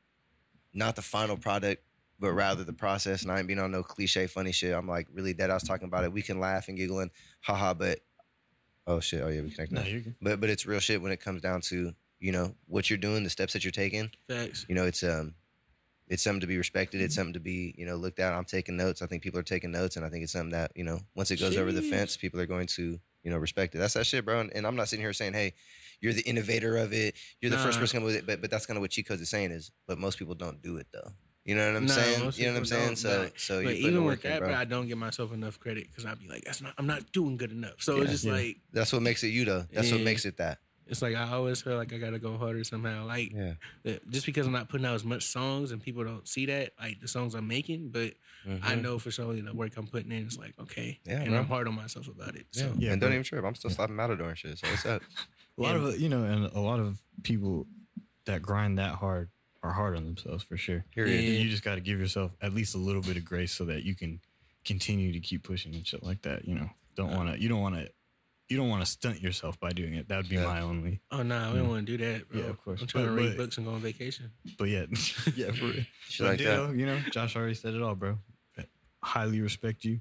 [0.73, 1.83] not the final product,
[2.21, 3.23] but rather the process.
[3.23, 4.75] And I ain't being on no cliche funny shit.
[4.75, 5.51] I'm like really dead.
[5.51, 6.13] I was talking about it.
[6.13, 7.11] We can laugh and giggle and
[7.41, 8.01] haha, but
[8.87, 9.89] oh shit, oh yeah, we connect No, now.
[9.89, 10.03] you're.
[10.23, 13.25] But but it's real shit when it comes down to you know what you're doing,
[13.25, 14.11] the steps that you're taking.
[14.29, 14.67] Facts.
[14.69, 15.35] You know, it's um,
[16.09, 17.01] it's something to be respected.
[17.01, 18.33] It's something to be you know looked at.
[18.33, 19.03] I'm taking notes.
[19.03, 21.31] I think people are taking notes, and I think it's something that you know once
[21.31, 23.79] it goes over the fence, people are going to you know respect it.
[23.79, 24.41] That's that shit, bro.
[24.41, 25.55] And, and I'm not sitting here saying, hey,
[26.01, 27.15] you're the innovator of it.
[27.41, 28.27] You're the first person to come with it.
[28.27, 30.77] But but that's kind of what Chico's is saying is, but most people don't do
[30.77, 31.11] it though.
[31.45, 32.33] You know what I'm Nah, saying?
[32.37, 32.97] You know what I'm saying?
[32.97, 34.49] So but- so But you're putting even the with work in, that, bro.
[34.49, 37.11] bro, I don't give myself enough credit because I'd be like, that's not, I'm not
[37.13, 37.81] doing good enough.
[37.83, 38.03] So Yeah.
[38.03, 38.33] it's just Yeah.
[38.33, 39.65] like, That's what makes it you though.
[39.73, 40.59] That's what makes it that.
[40.91, 43.07] it's like I always feel like I gotta go harder somehow.
[43.07, 43.55] Like Yeah.
[44.11, 47.01] just because I'm not putting out as much songs and people don't see that, like
[47.01, 48.15] the songs I'm making, but
[48.63, 48.83] I Mhm.
[48.83, 51.39] know for sure the work I'm putting in is like okay, Yeah, and bro.
[51.39, 52.47] I'm hard on myself about it.
[52.53, 52.63] Yeah.
[52.65, 53.43] So Yeah, and don't even trip.
[53.45, 54.59] I'm still slapping Matador and shit.
[54.59, 55.03] So what's up?
[55.59, 57.67] A lot And- of uh, you know, and a lot of people
[58.27, 59.29] that grind that hard
[59.63, 60.85] are hard on themselves for sure.
[60.95, 61.21] Period.
[61.23, 61.41] Yeah.
[61.41, 63.83] You just got to give yourself at least a little bit of grace so that
[63.83, 64.21] you can
[64.65, 66.47] continue to keep pushing and shit like that.
[66.47, 67.41] You know, don't want to.
[67.43, 67.89] You don't want to.
[68.49, 70.09] You don't want to stunt yourself by doing it.
[70.09, 70.45] That would be Yeah.
[70.47, 71.01] my only.
[71.11, 72.41] oh nah, we don't want to do that, bro.
[72.41, 72.81] Yeah, of course.
[72.81, 74.31] I'm trying But- to read but- books and go on vacation.
[74.57, 74.87] But yeah,
[75.37, 75.85] yeah, for real.
[76.09, 76.75] Shit like that.
[76.75, 78.19] you know, Josh already said it all, bro.
[79.03, 80.01] Highly respect you,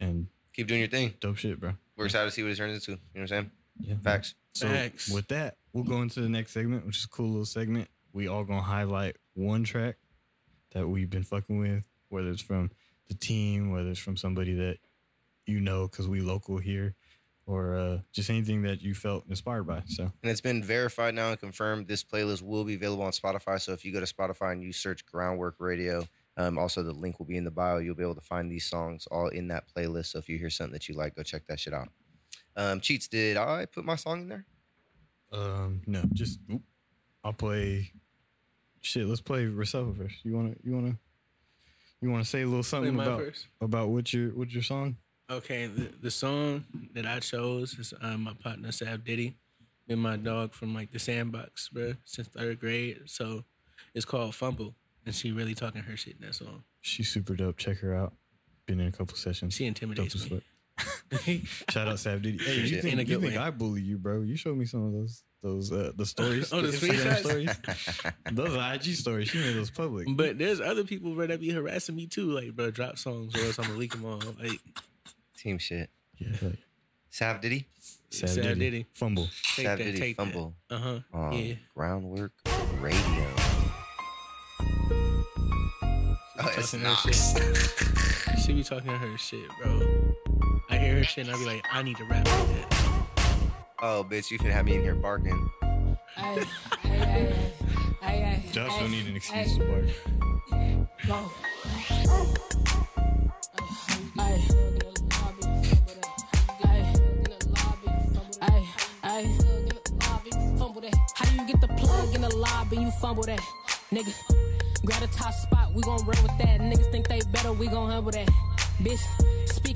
[0.00, 1.14] and Keep doing your thing.
[1.20, 1.74] dope shit, bro.
[1.96, 2.92] We're excited to see what it turns into.
[2.92, 3.50] You know what I'm saying?
[3.80, 4.34] Yeah, Facts.
[4.54, 5.10] So Facts.
[5.10, 7.88] with that, we'll go into the next segment, which is a cool little segment.
[8.12, 9.96] We all gonna highlight one track
[10.72, 12.70] that we've been fucking with, whether it's from
[13.08, 14.78] the team, whether it's from somebody that
[15.46, 16.94] you know because we local here,
[17.46, 19.82] or uh, just anything that you felt inspired by.
[19.86, 21.86] So And it's been verified now and confirmed.
[21.86, 23.60] This playlist will be available on Spotify.
[23.60, 26.06] So if you go to Spotify and you search Ground Wrk Radio,
[26.36, 27.78] um, also the link will be in the bio.
[27.78, 30.06] You'll be able to find these songs all in that playlist.
[30.06, 31.88] So if you hear something that you like, go check that shit out.
[32.56, 34.46] Um, Cheats, did I put my song in there?
[35.32, 36.62] um, no, just oop,
[37.24, 37.92] I'll play.
[38.80, 40.24] Shit, let's play Roselva first.
[40.24, 40.96] You wanna, you wanna,
[42.00, 43.48] you wanna say a little something about first.
[43.60, 44.96] about what your what your song?
[45.28, 49.36] Okay, the, the song that I chose is um, my partner Sav Diddy,
[49.88, 53.00] been my dog from like the sandbox, bro, since third grade.
[53.06, 53.44] So
[53.92, 56.62] it's called Fumble, and she really talking her shit in that song.
[56.80, 57.56] She's super dope.
[57.56, 58.12] Check her out.
[58.66, 59.54] Been in a couple sessions.
[59.54, 60.42] She Dope intimidates as me.
[61.10, 61.20] Fuck.
[61.70, 62.38] Shout out Sav Diddy.
[62.42, 63.36] Hey, you think, you think.
[63.36, 64.22] I bully you, bro?
[64.22, 66.52] You showed me some of those those uh, the stories.
[66.52, 68.12] Oh, the Instagram screenshots?
[68.32, 69.28] Those are IG stories.
[69.28, 70.08] She made those public.
[70.10, 73.44] But there's other people bro, that be harassing me too, like bro, drop songs or
[73.44, 74.20] else I'm gonna leak them all.
[74.40, 74.60] Like
[75.36, 75.90] Team shit.
[76.18, 76.58] Yeah, like,
[77.10, 77.68] Sav Diddy?
[78.10, 78.58] Sav, Sav Diddy.
[78.58, 78.86] Diddy.
[78.92, 79.28] Fumble.
[79.54, 80.54] take Sav that, Diddy take Fumble.
[80.70, 80.98] Uh huh.
[81.12, 81.54] on Yeah.
[81.74, 82.30] Ground Wrk
[82.80, 83.26] Radio.
[86.38, 88.44] Oh, it's talking Knox.
[88.44, 89.95] She be talking her shit, bro.
[90.86, 93.10] I hear her shit and I be like, I need to rap like that.
[93.82, 95.50] Oh, bitch, you can have me in here barking.
[96.16, 96.46] Ay,
[96.84, 97.52] ay, ay,
[98.02, 99.84] ay, ay, Josh ay, don't need an ay, excuse to bark.
[101.08, 101.32] Go.
[111.16, 112.76] How do you get the plug in the lobby?
[112.76, 113.40] You fumble that,
[113.90, 114.14] nigga.
[114.84, 116.60] Grab a top spot, we gon' run with that.
[116.60, 118.28] Niggas think they better, we gon' humble that.
[118.80, 119.00] Bitch,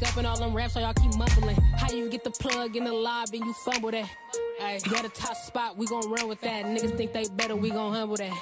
[0.01, 1.57] speak up in all them raps, so y'all keep mumbling.
[1.77, 3.39] How you get the plug in the lobby?
[3.39, 4.09] And you fumble that.
[4.63, 6.65] Ay, got a top spot, we gon' run with that.
[6.65, 8.33] Niggas think they better, we gon' humble that.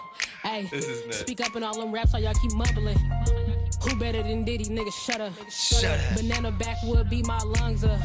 [0.45, 0.67] Ay,
[1.11, 2.99] speak up in all them raps, so y'all keep mumbling.
[3.83, 4.93] Who better than Diddy, nigga?
[4.93, 5.33] Shut up.
[5.51, 6.17] Shut up.
[6.17, 8.01] Banana backwood beat my lungs up.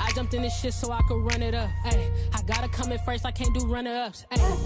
[0.00, 1.70] I jumped in this shit so I could run it up.
[1.84, 4.24] Ay, I gotta come in first, I can't do runner ups.
[4.30, 4.56] Ay,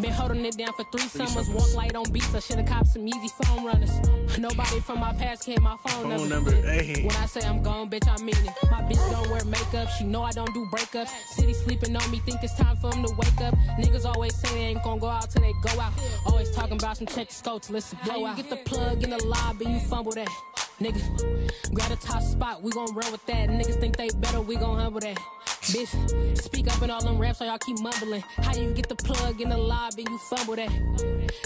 [0.00, 1.48] been holding it down for three summers.
[1.48, 3.90] Walk light on beats, I should've copped some easy phone runners.
[4.38, 6.50] Nobody from my past can hit my phone, Phone number.
[6.50, 7.02] number, hey.
[7.04, 8.70] When I say I'm gone, bitch, I mean it.
[8.70, 11.08] My bitch don't wear makeup, she know I don't do breakups.
[11.28, 13.54] City sleeping on me, think it's time for him to wake up.
[13.80, 15.92] Niggas always say they ain't gonna go out till they go out.
[16.26, 18.36] Always talking about some check the scopes, listen, blow out.
[18.36, 20.28] Get the plug in the lobby, you fumble that.
[20.80, 21.00] Nigga,
[21.72, 23.48] grab a top spot, we gon' run with that.
[23.48, 25.18] Niggas think they better, we gon' humble that.
[25.62, 28.22] Bitch, speak up in all them raps, so y'all keep mumbling.
[28.36, 30.68] How you get the plug in the lobby, you fumble that.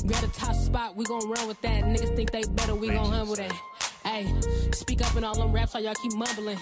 [0.04, 1.84] Grab a top spot, we gon' run with that.
[1.84, 3.52] Niggas think they better, we gon' humble that.
[4.02, 4.26] Hey,
[4.72, 6.58] speak up in all them raps, so y'all keep mumbling.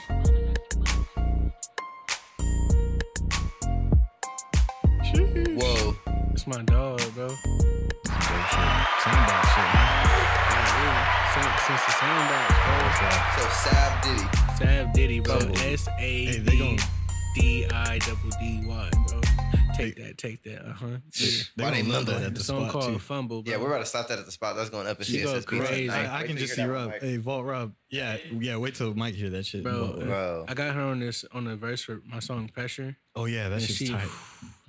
[5.58, 5.96] Whoa.
[6.32, 7.28] It's my dog, bro.
[8.04, 10.47] Soundbox shit, man.
[10.68, 12.54] Since, since the sandbox,
[13.36, 14.22] So Sav Diddy.
[14.22, 14.66] bro.
[14.66, 15.36] Sav Diddy, bro.
[15.72, 16.78] S A Hey, they V gon-
[17.34, 19.20] D I double D Y, bro.
[19.76, 20.66] Take They- that, take that.
[20.66, 20.86] Uh huh.
[21.56, 22.12] They Why they gonna love mumble?
[22.14, 22.98] that at The the song spot called too.
[22.98, 23.50] Fumble, bro.
[23.52, 24.56] Yeah, we're about to stop that at the spot.
[24.56, 25.88] That's going up and She go CSS beats crazy.
[25.90, 26.92] I, I can just see Rob.
[27.00, 27.72] Hey, Vault Rob.
[27.90, 28.56] Yeah, yeah.
[28.56, 29.62] Wait till Mike hear that shit.
[29.62, 30.46] Bro, Bro.
[30.48, 32.96] I got her on this on the verse for my song Pressure.
[33.14, 34.08] Oh yeah, that shit's she- tight.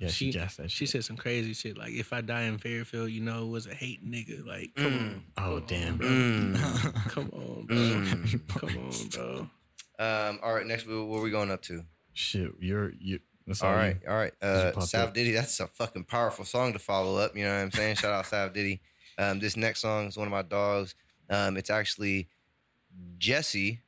[0.00, 3.10] Yeah, she, she that she said some crazy shit like if I die in Fairfield,
[3.10, 4.44] you know, it was a hate nigga.
[4.46, 5.44] Like, come on.
[5.46, 6.08] oh damn, bro.
[6.08, 6.94] Mm.
[7.10, 8.48] come on, bro, Mm.
[8.48, 9.50] come on, bro.
[9.98, 11.84] Um, all right, next, what what are we going up to?
[12.14, 13.20] Shit, you're you.
[13.46, 14.08] That's All all right, you.
[14.10, 14.32] all right.
[14.42, 15.12] Just Uh, Sav.
[15.12, 17.36] Diddy, that's a fucking powerful song to follow up.
[17.36, 17.96] You know what I'm saying?
[17.96, 18.80] Shout out Sav Diddy.
[19.18, 20.94] Um, this next song is one of my dogs.
[21.28, 22.28] Um, it's actually
[23.18, 23.80] Jesse.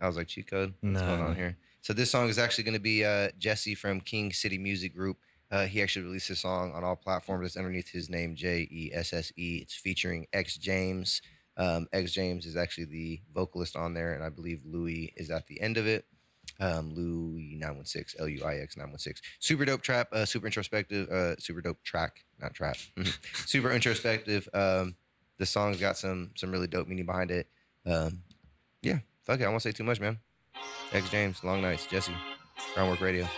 [0.00, 0.74] I was like cheat code.
[0.80, 1.56] What's going on here?
[1.86, 5.18] So this song is actually going to be uh, Jesse from King City Music Group.
[5.52, 7.46] Uh, he actually released this song on all platforms.
[7.46, 9.60] It's underneath his name, J E S S E.
[9.62, 11.22] It's featuring X James.
[11.56, 15.46] Um, X James is actually the vocalist on there, and I believe Luix is at
[15.46, 16.06] the end of it.
[16.58, 19.22] Um, Luix nine one six L U I X nine one six.
[19.38, 20.08] Super dope trap.
[20.12, 21.08] Uh, super introspective.
[21.08, 22.78] Uh, super dope track, not trap.
[23.46, 24.48] super introspective.
[24.52, 24.96] Um,
[25.38, 27.46] the song's got some some really dope meaning behind it.
[27.86, 28.24] Um,
[28.82, 29.44] yeah, fuck it.
[29.44, 30.18] I won't say too much, man.
[30.92, 32.12] X James, Long Nights, Jesse,
[32.74, 33.28] Ground Wrk Radio.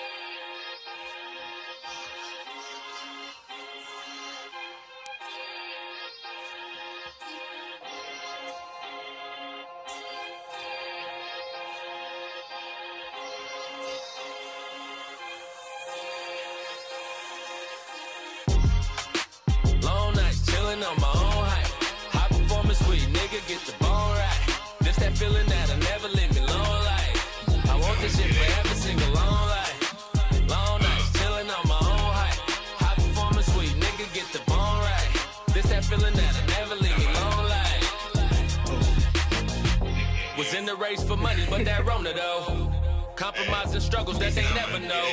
[40.49, 42.73] Was in the race for money, but that Rona though.
[43.17, 45.07] Compromising struggles that they never know.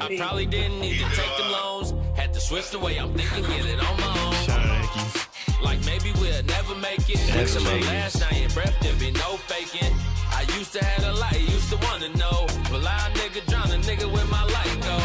[0.00, 1.92] I probably didn't need to take them loans.
[2.16, 4.32] Had to switch the way I'm thinking, get it on my own.
[4.46, 5.62] Shout out Eckies.
[5.62, 7.18] Like maybe we'll never make it.
[7.26, 9.94] Never Next to my last night in breath, there be no faking.
[10.32, 12.46] I used to have a light, used to wanna know.
[12.72, 14.98] Well, I nigga drown a nigga where my light go.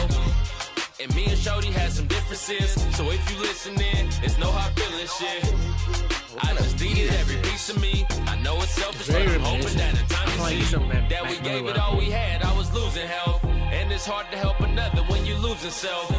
[1.04, 2.72] And me and Shorty had some differences.
[2.96, 5.72] So if you listening, it's no hard feeling shit.
[6.41, 8.05] I just needed every piece of me.
[8.27, 11.09] I know it's selfish, but I'm hoping that in time I you like see that
[11.09, 12.41] that we gave Miller it all we had.
[12.43, 16.11] I was losing health, and it's hard to help another when you losing self.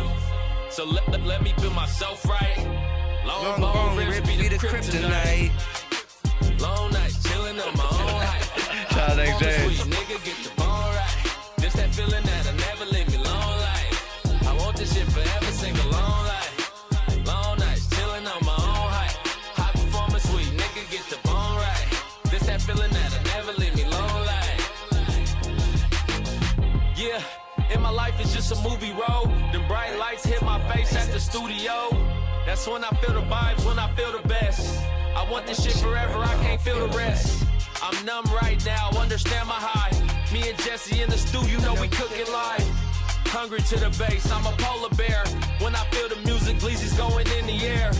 [0.70, 2.58] So let, let, let me put myself right.
[3.26, 5.50] Long, Long bone bone ribs ribs be the kryptonite.
[6.60, 8.90] Long nights chilling on my own height.
[8.92, 10.53] Shout out
[31.34, 31.90] studio.
[32.46, 34.80] That's when I feel the vibes, when I feel the best.
[35.16, 37.44] I want this shit forever, I can't feel the rest.
[37.82, 39.90] I'm numb right now, understand my high.
[40.32, 42.68] Me and Jesse in the stew, you know we cooking live.
[43.34, 45.24] Hungry to the base, I'm a polar bear.
[45.58, 47.90] When I feel the music, Gleazy's going in the air.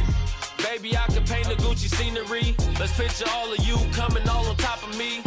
[0.58, 2.54] Baby, I can paint the Gucci scenery.
[2.78, 5.22] Let's picture all of you coming all on top of me.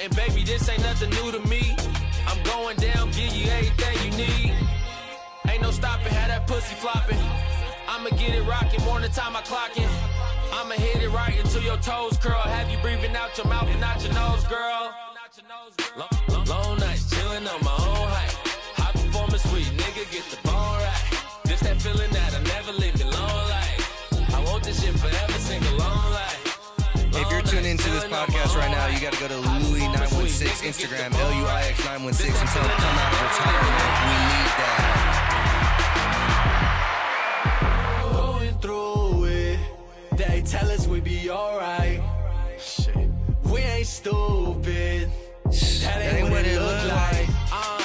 [0.00, 1.76] And baby, this ain't nothing new to me.
[2.26, 4.79] I'm going down, give you everything you need.
[5.50, 7.18] Ain't no stopping, had that pussy flopping.
[7.88, 9.90] I'ma get it rocking, morning time I clock in.
[10.52, 12.38] I'ma hit it right until your toes curl.
[12.38, 14.94] Have you breathing out your mouth and not your nose, girl.
[15.98, 18.34] Long, long, nights chilling on my own height.
[18.78, 21.04] High performance sweet nigga, get the bone right.
[21.44, 24.30] This that feeling that I never leave me alone like.
[24.30, 26.38] I want this shit forever, sing along like.
[27.10, 31.10] If you're tuned into this podcast right now, you got to go to Luix916 Instagram,
[31.10, 33.90] L-U-I-X916, and tell him come out of retirement.
[34.06, 34.99] We need that.
[40.20, 42.00] They tell us we be alright.
[42.58, 43.08] Shit,
[43.44, 45.10] we ain't stupid.
[45.44, 47.28] That ain't, what, it look like.
[47.52, 47.80] Uh,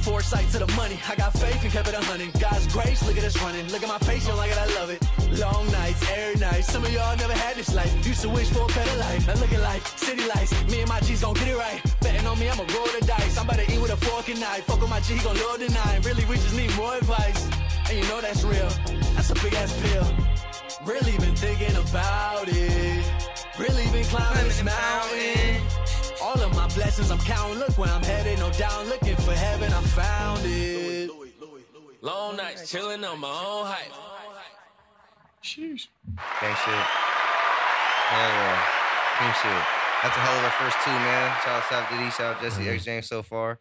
[0.00, 0.98] foresight to the money.
[1.08, 2.32] I got faith and kept it a hundred.
[2.40, 3.68] God's grace, look at us running.
[3.68, 5.00] Look at my face, you don't like it, I love it.
[5.38, 6.64] Long nights, every night.
[6.64, 7.92] Some of y'all never had this life.
[8.06, 9.26] Used to wish for a better life.
[9.26, 10.52] Now look at life, city lights.
[10.70, 11.80] Me and my G's gon' get it right.
[12.00, 13.38] Betting on me, I'ma roll the dice.
[13.38, 14.64] I'm about to eat with a fork and knife.
[14.64, 16.00] Fuck with my G, he gon' load the nine.
[16.02, 17.48] Really, we just need more advice.
[17.88, 18.70] And you know that's real.
[19.14, 20.35] That's a big ass pill.
[20.84, 23.04] Really been thinking about it.
[23.58, 25.62] Really been climbing this mountain.
[26.22, 27.58] All of my blessings I'm counting.
[27.58, 28.86] Look where I'm headed, no down.
[28.88, 31.10] Looking for heaven, I found it.
[32.02, 33.90] Long nights chilling on my own height.
[35.42, 35.88] Sheesh.
[36.40, 36.84] Gang shit.
[38.12, 38.64] Hell yeah.
[39.18, 39.66] King shit.
[40.02, 41.36] That's a hell of our first two, man.
[41.42, 43.58] Shout out Sav Diddy, shout out Jesse X James so far.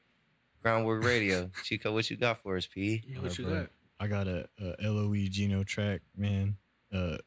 [0.62, 1.50] Ground Wrk Radio.
[1.64, 3.04] Chico, what you got for us, P?
[3.08, 3.68] Yeah, what you got?
[4.00, 6.58] I got a, a LOE Gino track, man.
[6.96, 7.18] Uh,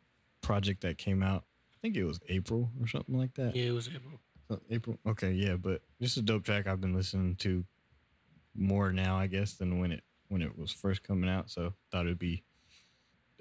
[0.40, 1.44] project that came out.
[1.72, 3.54] I think it was April or something like that.
[3.54, 4.20] Yeah, it was April.
[4.50, 4.98] Uh, April.
[5.06, 7.64] Okay, yeah, but just a dope track I've been listening to
[8.54, 11.50] more now, I guess, than when it when it was first coming out.
[11.50, 12.44] So thought it'd be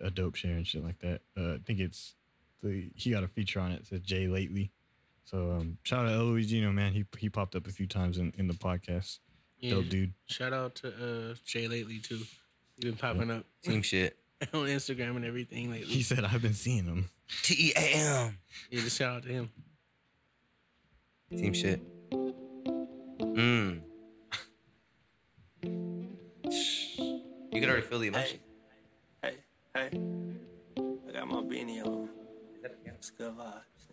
[0.01, 1.21] a dope share and shit like that.
[1.37, 2.15] Uh, I think it's
[2.61, 3.81] the he got a feature on it.
[3.81, 4.71] It says J Lately.
[5.23, 6.93] So um, shout out to LOE Gino, man.
[6.93, 9.19] He he popped up a few times in, in the podcast.
[9.59, 9.71] Yeah.
[9.71, 10.13] Dope dude.
[10.27, 12.19] Shout out to uh, J Lately too.
[12.75, 14.17] He's been popping up Same shit.
[14.53, 15.87] on Instagram and everything lately.
[15.87, 17.09] He said I've been seeing him.
[17.43, 18.37] T E A M.
[18.69, 19.49] yeah, just shout out to him.
[21.31, 21.81] Team shit.
[23.19, 23.81] Mmm.
[27.53, 28.39] You can already feel the emotion.
[29.21, 29.35] Hey,
[29.75, 29.89] hey.
[31.07, 32.09] I got my beanie on.
[32.85, 33.87] It's good vibes.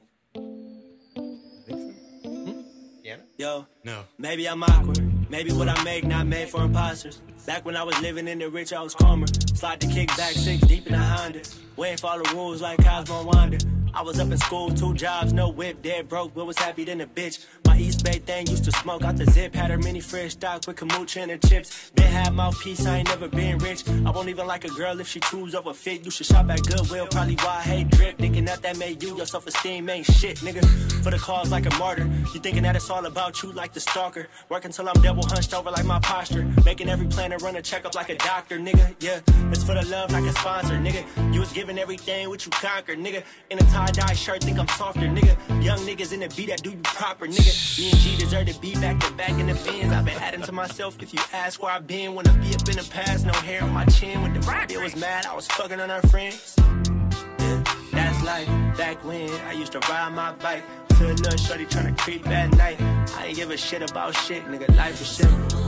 [3.02, 3.22] Piano?
[3.22, 3.26] Hmm?
[3.38, 4.04] Yo, No.
[4.18, 5.13] maybe I'm awkward.
[5.34, 7.16] Maybe what I make not made for imposters.
[7.44, 9.26] Back when I was living in the rich, I was calmer.
[9.56, 11.40] Slide the kick back six deep in the Honda.
[11.76, 13.58] We ain't follow rules like Cosmo Wanda.
[13.92, 17.00] I was up in school, two jobs, no whip, dead broke, but was happy than
[17.00, 17.44] a bitch.
[17.74, 20.64] My East Bay thing used to smoke out the zip, had her mini fresh stock
[20.64, 21.90] with kombucha and her chips.
[21.96, 23.82] Been had mouthpiece, I ain't never been rich.
[24.06, 26.04] I won't even like a girl if she choose over fit.
[26.04, 28.16] You should shop at Goodwill, probably why I hate drip.
[28.16, 30.64] Thinking that that made you, your self esteem ain't shit, nigga.
[31.02, 32.08] For the cause like a martyr.
[32.32, 34.28] You thinking that it's all about you like the stalker.
[34.50, 36.44] Working till I'm double hunched over like my posture.
[36.64, 38.94] Making every plan to run a checkup like a doctor, nigga.
[39.00, 39.18] Yeah,
[39.50, 41.02] it's for the love like a sponsor, nigga.
[41.34, 43.24] You was giving everything what you conquered, nigga.
[43.50, 45.34] In a tie dye shirt, think I'm softer, nigga.
[45.64, 47.63] Young niggas in the beat that do you proper, nigga.
[47.78, 49.92] Me and G deserve to be back to back in the bins.
[49.92, 52.14] I've been adding to myself if you ask where I've been.
[52.14, 54.22] Wanna be up in the past, no hair on my chin.
[54.22, 56.54] When the it was mad, I was fucking on her friends.
[56.58, 57.62] Yeah,
[57.92, 58.48] that's life.
[58.76, 60.62] Back when I used to ride my bike
[60.98, 62.80] to a little shorty tryna creep at night.
[63.16, 64.72] I ain't give a shit about shit, nigga.
[64.76, 65.58] Life is simple.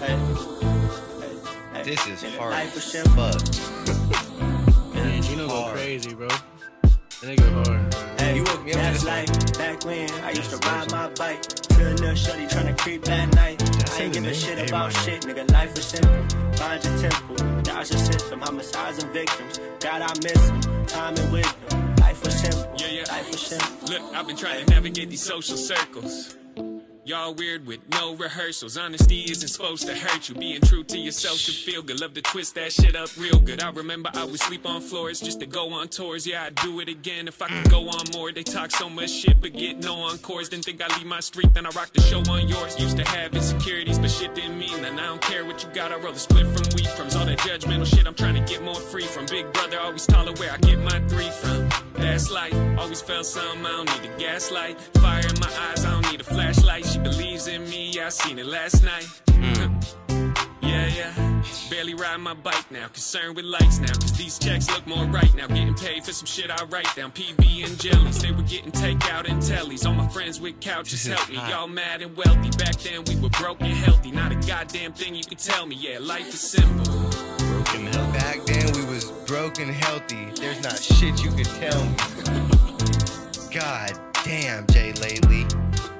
[0.00, 0.16] Hey,
[1.20, 1.36] hey,
[1.74, 1.82] hey.
[1.84, 3.30] This is Nigga, hard Life as is simple.
[3.30, 4.94] fuck.
[4.94, 6.28] Man, Gino go crazy, bro.
[6.28, 6.42] That
[7.22, 7.93] nigga hard.
[8.24, 11.42] Hey, You woke me up that's like back when I used to ride my bike
[11.42, 13.60] to a little shorty tryna creep at night.
[13.92, 15.50] I ain't give a shit about shit, nigga.
[15.52, 16.10] Life is simple.
[16.56, 19.60] Find your temple, dodge the system, homicizing victims.
[19.78, 20.86] God, I miss 'em.
[20.86, 21.96] Time and wisdom.
[21.96, 22.74] Life was simple.
[22.78, 23.12] Yeah, yeah.
[23.12, 23.88] Life was simple.
[23.88, 26.34] Look, I've been trying to navigate these social circles.
[27.06, 28.78] Y'all weird with no rehearsals.
[28.78, 30.34] Honesty isn't supposed to hurt you.
[30.36, 32.00] Being true to yourself should feel good.
[32.00, 33.62] Love to twist that shit up real good.
[33.62, 36.26] I remember I would sleep on floors just to go on tours.
[36.26, 38.32] Yeah, I'd do it again if I could go on more.
[38.32, 40.48] They talk so much shit, but get no encores.
[40.48, 42.80] Didn't think I'd leave my street, then I rock the show on yours.
[42.80, 44.94] Used to have insecurities, but shit didn't mean that.
[44.94, 45.92] I don't care what you got.
[45.92, 48.80] I roll split from weed from All that judgmental shit, I'm trying to get more
[48.80, 49.26] free from.
[49.26, 51.83] Big brother, always taller where I get my three from.
[51.94, 52.54] That's life.
[52.78, 54.80] Always felt something, I don't need a gaslight.
[55.00, 56.84] Fire in my eyes, I don't need a flashlight.
[56.86, 59.08] She believes in me, I seen it last night.
[59.26, 60.58] Mm.
[60.62, 61.42] yeah, yeah.
[61.70, 63.92] Barely ride my bike now, concerned with lights now.
[63.92, 65.46] Cause these checks look more right now.
[65.46, 67.12] Getting paid for some shit I write down.
[67.12, 69.86] PB and jellies, they were getting takeout and tellies.
[69.86, 71.36] All my friends with couches help me.
[71.36, 72.50] Y'all mad and wealthy.
[72.50, 74.10] Back then we were broke and healthy.
[74.10, 75.76] Not a goddamn thing you could tell me.
[75.76, 76.84] Yeah, life is simple.
[76.84, 78.12] Broken hell.
[78.12, 80.26] Back then we was broken healthy.
[80.36, 81.96] There's not shit you could tell me.
[83.52, 83.92] God
[84.24, 85.46] damn, J Lately.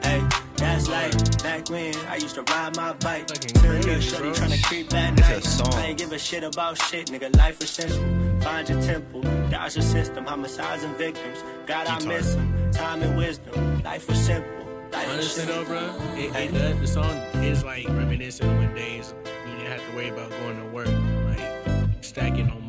[0.01, 0.23] Hey,
[0.57, 3.29] that's like back when I used to ride my bike.
[3.29, 4.33] Fucking Till little crazy, shorty bro.
[4.33, 5.75] tryna creep at It's a song.
[5.75, 7.37] I ain't give a shit about shit, nigga.
[7.37, 8.41] Life is simple.
[8.41, 10.27] Find your temple, dodge your system.
[10.27, 11.43] Homicides and victims.
[11.67, 12.71] God, I miss them.
[12.73, 13.83] Time and wisdom.
[13.83, 14.53] Life was simple.
[14.93, 15.65] Life was Honestly simple.
[15.65, 19.15] though, bro, it, it does, the song is like reminiscent of when days
[19.47, 20.89] you didn't have to worry about going to work,
[21.27, 22.64] like stacking on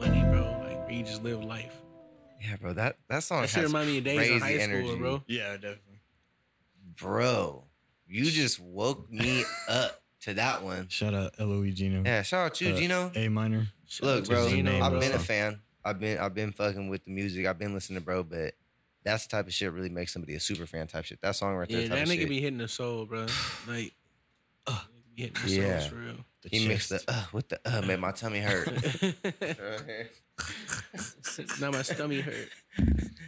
[1.05, 1.73] just live life.
[2.41, 4.53] Yeah, bro, that, that song That shit has remind me of days crazy in high
[4.55, 4.87] energy.
[4.87, 5.23] school, bro.
[5.27, 6.01] Yeah, definitely.
[6.99, 7.63] Bro,
[8.07, 10.87] you just woke me up to that one.
[10.89, 12.03] Shout out LOE Gino.
[12.05, 13.11] Yeah, shout out to you, Uh, Gino.
[13.15, 13.67] A minor.
[13.87, 14.99] Shout Look, out to bro, Zeno, I've bro.
[14.99, 15.59] been a fan.
[15.83, 17.45] I've been I've been fucking with the music.
[17.45, 18.53] I've been listening to bro, but
[19.03, 21.21] that's the type of shit really makes somebody a super fan type shit.
[21.21, 22.29] That song right there, Yeah, type that nigga shit.
[22.29, 23.27] be hitting the soul, bro.
[23.67, 23.93] Like,
[24.67, 24.81] uh,
[25.15, 25.79] be hitting the Yeah.
[25.81, 26.15] for real.
[26.41, 27.99] The he mixed the uh with the uh man.
[27.99, 28.67] my tummy hurt.
[31.61, 32.49] now my stomach hurt.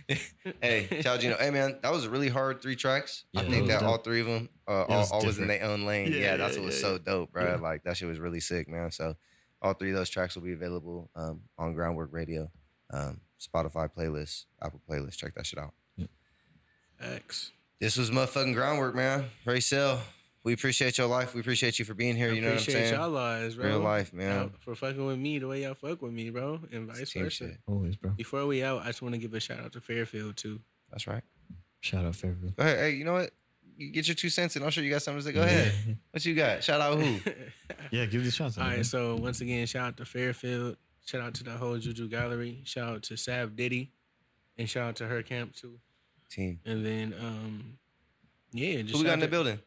[0.61, 1.37] hey, shout out Gino.
[1.37, 3.25] Hey man, that was a really hard three tracks.
[3.35, 5.47] I think it was that all three of them uh, all, was all was in
[5.47, 6.11] their own lane.
[6.11, 6.99] Yeah, Yeah, that's yeah, what was yeah, so yeah.
[7.05, 7.45] dope, bro.
[7.45, 7.55] Yeah.
[7.55, 8.91] Like that shit was really sick, man.
[8.91, 9.15] So
[9.61, 12.51] all three of those tracks will be available um, on Ground Wrk Radio,
[12.93, 15.17] um, Spotify playlist, Apple playlist.
[15.17, 15.73] Check that shit out.
[16.99, 17.51] X.
[17.79, 19.25] This was motherfucking Ground Wrk, man.
[19.45, 19.99] RASEL,
[20.47, 21.33] we appreciate your life.
[21.35, 22.29] We appreciate you for being here.
[22.29, 22.93] I you know what I'm appreciate saying?
[22.99, 23.65] y'all lives, bro.
[23.67, 24.39] Real life, man.
[24.39, 27.23] Y'all For fucking with me the way y'all fuck with me, bro, and vice Team
[27.23, 27.47] versa.
[27.49, 27.57] shit.
[27.67, 28.11] Always, bro.
[28.11, 30.59] Before we out, I just want to give a shout out to Fairfield too.
[30.89, 31.23] That's right.
[31.81, 32.55] Shout out Fairfield.
[32.55, 32.79] Go ahead.
[32.79, 33.31] Hey, you know what?
[33.77, 34.63] You get your two cents in.
[34.63, 35.33] I'm sure you got something to say.
[35.33, 35.71] Go ahead.
[36.11, 36.63] What you got?
[36.63, 37.19] Shout out who?
[37.91, 38.57] Yeah, give the shout out.
[38.57, 38.77] All man.
[38.77, 40.77] right, so once again, shout out to Fairfield.
[41.05, 42.61] Shout out to the whole Juju Gallery.
[42.65, 43.91] Shout out to Sav Diddy,
[44.57, 45.79] and shout out to her camp too.
[46.29, 46.59] Team.
[46.65, 47.77] And then, um,
[48.51, 49.59] yeah, just Who we got in the to- building?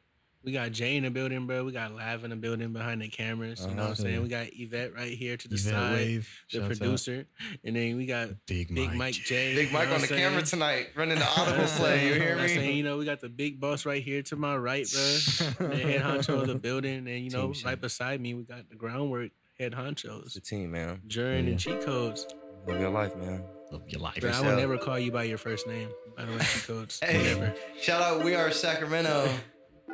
[0.42, 1.64] We got Jay in the building, bro.
[1.64, 3.60] We got Live in the building behind the cameras.
[3.60, 3.94] You know what I'm Uh-huh.
[4.02, 4.22] saying?
[4.22, 6.28] We got Yvette right here to the Yvette side, Wave.
[6.50, 6.78] the shouts out.
[6.78, 7.26] producer,
[7.62, 8.96] and then we got Big Big Mike.
[8.96, 9.54] Mike J.
[9.54, 12.08] Big you know Mike on the I'm camera tonight, running the audible That's play.
[12.08, 12.72] You hear that's saying, me?
[12.74, 15.00] you know, we got the big boss right here to my right, bro.
[15.68, 17.66] the head honcho of the building, and you know, Team shit.
[17.66, 21.02] right beside me, we got the Ground Wrk head honchos, It's the team, man.
[21.06, 21.50] Jurin Yeah.
[21.50, 22.26] and cheat codes.
[22.66, 23.44] Live your life, man.
[23.70, 24.18] Love your life.
[24.20, 25.90] Bro, I will never call you by your first name.
[26.16, 26.98] By the way, cheat codes.
[27.02, 27.54] Hey, Never.
[27.80, 28.24] shout out.
[28.24, 29.28] We are Sacramento.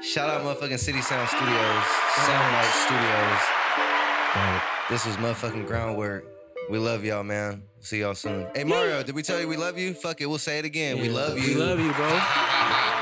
[0.02, 1.84] Shout out, motherfucking CitySound Studios,
[2.16, 3.40] Soundbyte Studios.
[4.34, 4.62] Got.
[4.90, 6.22] This was motherfucking Ground Wrk.
[6.68, 7.62] We love y'all, man.
[7.80, 8.46] See y'all soon.
[8.54, 9.94] Hey Mario, did we tell you we love you?
[9.94, 11.00] Fuck it, we'll say it again.
[11.00, 11.54] We love you.
[11.54, 12.94] We love you, bro.